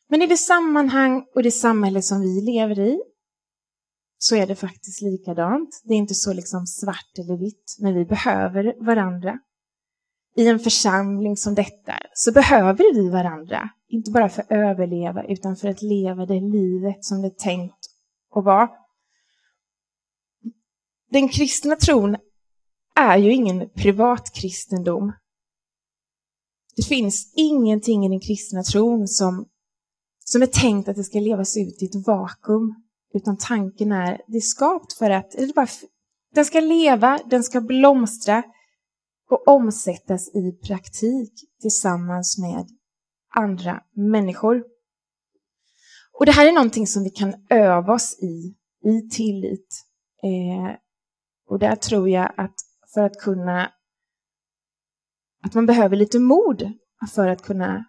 Men 0.09 0.21
i 0.21 0.27
det 0.27 0.37
sammanhang 0.37 1.25
och 1.35 1.43
det 1.43 1.51
samhälle 1.51 2.01
som 2.01 2.21
vi 2.21 2.41
lever 2.41 2.79
i 2.79 3.01
så 4.17 4.35
är 4.35 4.47
det 4.47 4.55
faktiskt 4.55 5.01
likadant. 5.01 5.81
Det 5.83 5.93
är 5.93 5.97
inte 5.97 6.13
så 6.13 6.33
liksom 6.33 6.65
svart 6.65 7.17
eller 7.19 7.37
vitt, 7.37 7.77
men 7.79 7.93
vi 7.93 8.05
behöver 8.05 8.85
varandra. 8.85 9.39
I 10.39 10.47
en 10.47 10.59
församling 10.59 11.37
som 11.37 11.55
detta 11.55 11.93
så 12.13 12.31
behöver 12.31 12.93
vi 12.93 13.09
varandra, 13.09 13.69
inte 13.89 14.11
bara 14.11 14.29
för 14.29 14.41
att 14.41 14.51
överleva 14.51 15.23
utan 15.23 15.55
för 15.55 15.67
att 15.67 15.81
leva 15.81 16.25
det 16.25 16.39
livet 16.39 17.05
som 17.05 17.21
det 17.21 17.27
är 17.27 17.43
tänkt 17.43 17.79
att 18.35 18.45
vara. 18.45 18.69
Den 21.11 21.29
kristna 21.29 21.75
tron 21.75 22.17
är 22.95 23.17
ju 23.17 23.33
ingen 23.33 23.69
privatkristendom 23.69 25.13
det 26.79 26.85
finns 26.85 27.33
ingenting 27.35 28.05
i 28.05 28.09
den 28.09 28.19
kristna 28.19 28.63
tron 28.63 29.07
som, 29.07 29.45
som 30.25 30.41
är 30.41 30.45
tänkt 30.45 30.89
att 30.89 30.95
det 30.95 31.03
ska 31.03 31.19
levas 31.19 31.57
ut 31.57 31.83
i 31.83 31.85
ett 31.85 32.07
vakuum. 32.07 32.75
Utan 33.13 33.37
tanken 33.37 33.91
är, 33.91 34.21
det 34.27 34.37
är 34.37 34.41
skapt 34.41 34.93
för 34.93 35.09
att 35.09 35.35
eller 35.35 35.53
bara, 35.53 35.67
den 36.35 36.45
ska 36.45 36.59
leva, 36.59 37.19
den 37.25 37.43
ska 37.43 37.61
blomstra 37.61 38.43
och 39.29 39.47
omsättas 39.47 40.35
i 40.35 40.51
praktik 40.51 41.33
tillsammans 41.61 42.37
med 42.37 42.67
andra 43.35 43.83
människor. 43.95 44.63
Och 46.19 46.25
det 46.25 46.31
här 46.31 46.47
är 46.47 46.51
någonting 46.51 46.87
som 46.87 47.03
vi 47.03 47.09
kan 47.09 47.33
öva 47.49 47.93
oss 47.93 48.19
i, 48.19 48.55
i 48.89 49.09
tillit. 49.09 49.85
Eh, 50.23 50.75
och 51.47 51.59
där 51.59 51.75
tror 51.75 52.09
jag 52.09 52.33
att 52.37 52.55
för 52.93 53.03
att 53.03 53.17
kunna 53.17 53.71
att 55.43 55.53
man 55.53 55.65
behöver 55.65 55.95
lite 55.95 56.19
mod 56.19 56.73
för 57.13 57.27
att 57.27 57.41
kunna 57.41 57.85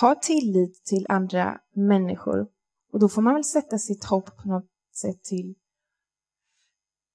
ha 0.00 0.14
tillit 0.14 0.84
till 0.84 1.06
andra 1.08 1.60
människor. 1.74 2.46
Och 2.92 3.00
då 3.00 3.08
får 3.08 3.22
man 3.22 3.34
väl 3.34 3.44
sätta 3.44 3.78
sitt 3.78 4.04
hopp 4.04 4.36
på 4.36 4.48
något 4.48 4.70
sätt 4.94 5.22
till 5.22 5.54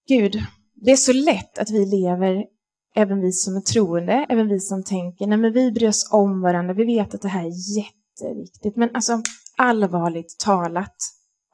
Gud. 0.07 0.43
Det 0.73 0.91
är 0.91 0.95
så 0.95 1.13
lätt 1.13 1.57
att 1.57 1.69
vi 1.69 1.85
lever, 1.85 2.45
även 2.95 3.21
vi 3.21 3.31
som 3.31 3.55
är 3.55 3.61
troende, 3.61 4.25
även 4.29 4.47
vi 4.47 4.59
som 4.59 4.83
tänker, 4.83 5.27
nej 5.27 5.37
men 5.37 5.53
vi 5.53 5.71
bryr 5.71 5.87
oss 5.87 6.09
om 6.11 6.41
varandra, 6.41 6.73
vi 6.73 6.85
vet 6.85 7.15
att 7.15 7.21
det 7.21 7.27
här 7.27 7.45
är 7.45 7.77
jätteviktigt. 7.77 8.75
Men 8.75 8.95
alltså 8.95 9.21
allvarligt 9.57 10.39
talat, 10.39 10.95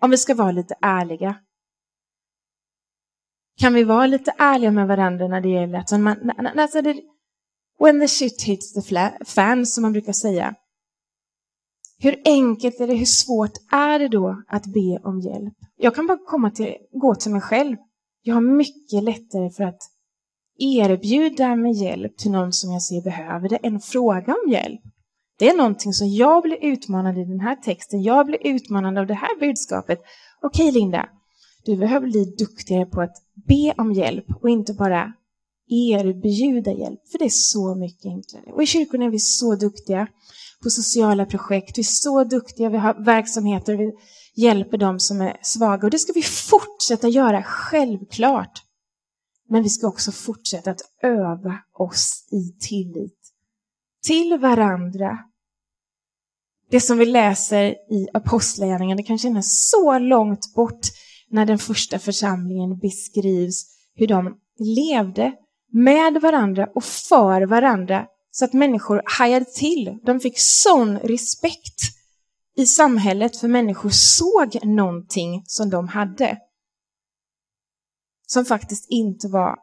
om 0.01 0.11
vi 0.11 0.17
ska 0.17 0.35
vara 0.35 0.51
lite 0.51 0.75
ärliga, 0.81 1.35
kan 3.59 3.73
vi 3.73 3.83
vara 3.83 4.07
lite 4.07 4.33
ärliga 4.37 4.71
med 4.71 4.87
varandra 4.87 5.27
när 5.27 5.41
det 5.41 5.49
gäller 5.49 5.79
att 5.79 5.99
man, 5.99 6.31
alltså 6.57 6.81
det, 6.81 7.01
When 7.79 7.99
the 7.99 8.07
shit 8.07 8.41
hits 8.41 8.73
the 8.73 9.11
fan, 9.25 9.65
som 9.65 9.81
man 9.81 9.91
brukar 9.91 10.13
säga. 10.13 10.55
Hur 11.99 12.21
enkelt 12.25 12.79
är 12.79 12.87
det, 12.87 12.93
hur 12.93 13.05
svårt 13.05 13.53
är 13.71 13.99
det 13.99 14.07
då 14.07 14.43
att 14.47 14.65
be 14.65 14.99
om 15.03 15.19
hjälp? 15.19 15.53
Jag 15.75 15.95
kan 15.95 16.07
bara 16.07 16.17
komma 16.25 16.51
till, 16.51 16.75
gå 16.91 17.15
till 17.15 17.31
mig 17.31 17.41
själv. 17.41 17.77
Jag 18.21 18.33
har 18.33 18.41
mycket 18.41 19.03
lättare 19.03 19.49
för 19.49 19.63
att 19.63 19.79
erbjuda 20.57 21.55
mig 21.55 21.83
hjälp 21.83 22.17
till 22.17 22.31
någon 22.31 22.53
som 22.53 22.71
jag 22.71 22.81
ser 22.81 23.01
behöver 23.01 23.49
det 23.49 23.55
än 23.55 23.79
fråga 23.79 24.35
om 24.45 24.51
hjälp. 24.51 24.81
Det 25.39 25.49
är 25.49 25.57
någonting 25.57 25.93
som 25.93 26.07
jag 26.07 26.43
blir 26.43 26.63
utmanad 26.63 27.17
i 27.17 27.25
den 27.25 27.39
här 27.39 27.55
texten. 27.55 28.03
Jag 28.03 28.25
blir 28.25 28.47
utmanad 28.47 28.97
av 28.97 29.07
det 29.07 29.13
här 29.13 29.39
budskapet. 29.39 29.99
Okej, 30.41 30.71
Linda, 30.71 31.09
du 31.65 31.77
behöver 31.77 32.07
bli 32.07 32.25
duktigare 32.25 32.85
på 32.85 33.01
att 33.01 33.15
be 33.47 33.73
om 33.77 33.93
hjälp 33.93 34.25
och 34.41 34.49
inte 34.49 34.73
bara 34.73 35.13
erbjuda 35.69 36.71
hjälp, 36.71 36.99
för 37.11 37.19
det 37.19 37.25
är 37.25 37.29
så 37.29 37.75
mycket 37.75 38.05
enklare. 38.05 38.53
Och 38.53 38.63
i 38.63 38.65
kyrkorna 38.65 39.05
är 39.05 39.09
vi 39.09 39.19
så 39.19 39.55
duktiga 39.55 40.07
på 40.63 40.69
sociala 40.69 41.25
projekt, 41.25 41.77
vi 41.77 41.81
är 41.81 41.83
så 41.83 42.23
duktiga, 42.23 42.69
vi 42.69 42.77
har 42.77 43.05
verksamheter, 43.05 43.77
vi 43.77 43.91
hjälper 44.35 44.77
de 44.77 44.99
som 44.99 45.21
är 45.21 45.37
svaga 45.41 45.87
och 45.87 45.91
det 45.91 45.99
ska 45.99 46.13
vi 46.13 46.21
fortsätta 46.21 47.07
göra, 47.07 47.43
självklart. 47.43 48.63
Men 49.49 49.63
vi 49.63 49.69
ska 49.69 49.87
också 49.87 50.11
fortsätta 50.11 50.71
att 50.71 50.81
öva 51.03 51.59
oss 51.73 52.27
i 52.31 52.67
tillit 52.67 53.33
till 54.03 54.37
varandra. 54.39 55.17
Det 56.69 56.79
som 56.79 56.97
vi 56.97 57.05
läser 57.05 57.65
i 57.93 58.07
Apostlagärningarna 58.13 59.03
kan 59.03 59.17
kännas 59.17 59.69
så 59.71 59.99
långt 59.99 60.53
bort 60.55 60.87
när 61.29 61.45
den 61.45 61.59
första 61.59 61.99
församlingen 61.99 62.79
beskrivs 62.79 63.65
hur 63.95 64.07
de 64.07 64.37
levde 64.59 65.33
med 65.71 66.21
varandra 66.21 66.67
och 66.75 66.83
för 66.83 67.41
varandra 67.41 68.05
så 68.31 68.45
att 68.45 68.53
människor 68.53 69.01
hajade 69.05 69.45
till. 69.45 69.99
De 70.03 70.19
fick 70.19 70.39
sån 70.39 70.97
respekt 70.97 71.81
i 72.57 72.65
samhället 72.65 73.37
för 73.37 73.47
människor 73.47 73.89
såg 73.89 74.65
någonting 74.65 75.43
som 75.47 75.69
de 75.69 75.87
hade. 75.87 76.37
Som 78.29 78.45
faktiskt 78.45 78.87
inte 78.89 79.27
var 79.27 79.55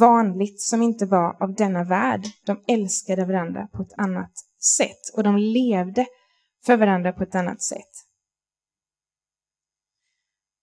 vanligt, 0.00 0.60
som 0.60 0.82
inte 0.82 1.06
var 1.06 1.42
av 1.42 1.54
denna 1.54 1.84
värld. 1.84 2.24
De 2.46 2.64
älskade 2.68 3.24
varandra 3.24 3.66
på 3.72 3.82
ett 3.82 3.92
annat 3.96 4.32
sätt 4.76 5.16
och 5.16 5.22
de 5.22 5.36
levde 5.36 6.06
för 6.66 6.76
varandra 6.76 7.12
på 7.12 7.22
ett 7.22 7.34
annat 7.34 7.62
sätt. 7.62 8.08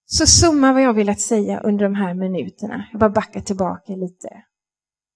Så 0.06 0.26
summa 0.28 0.74
vad 0.74 0.82
jag 0.82 0.94
velat 0.94 1.20
säga 1.20 1.60
under 1.60 1.84
de 1.84 1.96
här 1.96 2.14
minuterna. 2.14 2.88
Jag 2.92 3.00
bara 3.00 3.10
backar 3.10 3.42
tillbaka 3.42 3.96
lite 3.96 4.44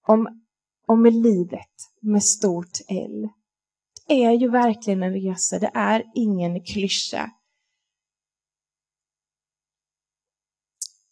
om, 0.06 0.42
om 0.86 1.04
livet 1.06 1.74
med 2.02 2.22
stort 2.22 2.78
L. 2.88 3.28
Det 4.08 4.24
är 4.24 4.32
ju 4.32 4.50
verkligen 4.50 5.02
en 5.02 5.12
resa, 5.12 5.58
det 5.58 5.70
är 5.74 6.04
ingen 6.14 6.64
klyscha. 6.64 7.30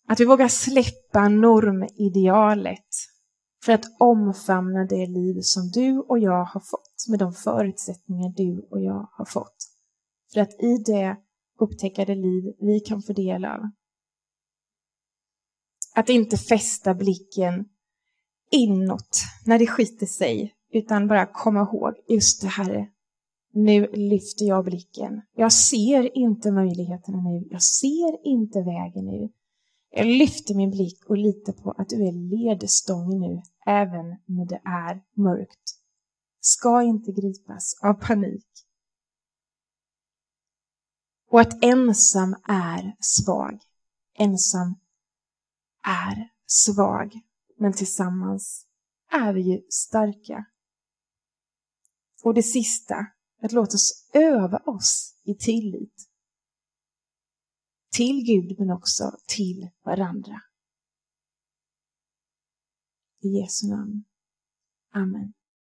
Att 0.08 0.20
vi 0.20 0.24
vågar 0.24 0.48
släppa 0.48 1.28
normidealet 1.28 2.94
för 3.64 3.72
att 3.72 3.84
omfamna 3.98 4.84
det 4.84 5.06
liv 5.06 5.40
som 5.40 5.70
du 5.70 5.98
och 5.98 6.18
jag 6.18 6.44
har 6.44 6.60
fått 6.60 7.08
med 7.08 7.18
de 7.18 7.32
förutsättningar 7.32 8.32
du 8.36 8.68
och 8.70 8.80
jag 8.80 9.08
har 9.12 9.24
fått. 9.24 9.56
För 10.32 10.40
att 10.40 10.62
i 10.62 10.82
det 10.86 11.16
upptäcka 11.60 12.04
det 12.04 12.14
liv 12.14 12.54
vi 12.60 12.80
kan 12.80 13.02
få 13.02 13.12
del 13.12 13.44
av. 13.44 13.60
Att 15.94 16.08
inte 16.08 16.36
fästa 16.36 16.94
blicken 16.94 17.64
inåt 18.50 19.22
när 19.46 19.58
det 19.58 19.66
skiter 19.66 20.06
sig, 20.06 20.54
utan 20.72 21.08
bara 21.08 21.26
komma 21.26 21.60
ihåg, 21.60 21.94
just 22.08 22.42
det 22.42 22.48
här, 22.48 22.88
nu 23.52 23.90
lyfter 23.92 24.44
jag 24.44 24.64
blicken. 24.64 25.22
Jag 25.34 25.52
ser 25.52 26.18
inte 26.18 26.52
möjligheterna 26.52 27.20
nu, 27.20 27.48
jag 27.50 27.62
ser 27.62 28.26
inte 28.26 28.58
vägen 28.58 29.04
nu. 29.04 29.28
Jag 29.90 30.06
lyfter 30.06 30.54
min 30.54 30.70
blick 30.70 31.04
och 31.04 31.16
litar 31.16 31.52
på 31.52 31.70
att 31.70 31.88
du 31.88 31.96
är 31.96 32.12
ledstång 32.12 33.20
nu, 33.20 33.42
även 33.66 34.06
när 34.26 34.46
det 34.46 34.60
är 34.64 35.02
mörkt. 35.14 35.78
Ska 36.40 36.82
inte 36.82 37.12
gripas 37.12 37.74
av 37.82 37.94
panik. 37.94 38.46
Och 41.30 41.40
att 41.40 41.64
ensam 41.64 42.36
är 42.48 42.96
svag. 43.00 43.60
Ensam 44.18 44.74
är 45.86 46.28
svag, 46.46 47.20
men 47.58 47.72
tillsammans 47.72 48.66
är 49.12 49.32
vi 49.32 49.40
ju 49.40 49.62
starka. 49.70 50.44
Och 52.22 52.34
det 52.34 52.42
sista, 52.42 53.06
att 53.42 53.52
låta 53.52 53.74
oss 53.74 54.08
öva 54.12 54.58
oss 54.58 55.14
i 55.24 55.34
tillit. 55.34 56.07
Till 57.98 58.24
Gud 58.24 58.58
men 58.58 58.70
också 58.70 59.04
till 59.26 59.70
varandra. 59.84 60.40
I 63.22 63.28
Jesu 63.28 63.68
namn. 63.68 64.04
Amen. 64.94 65.32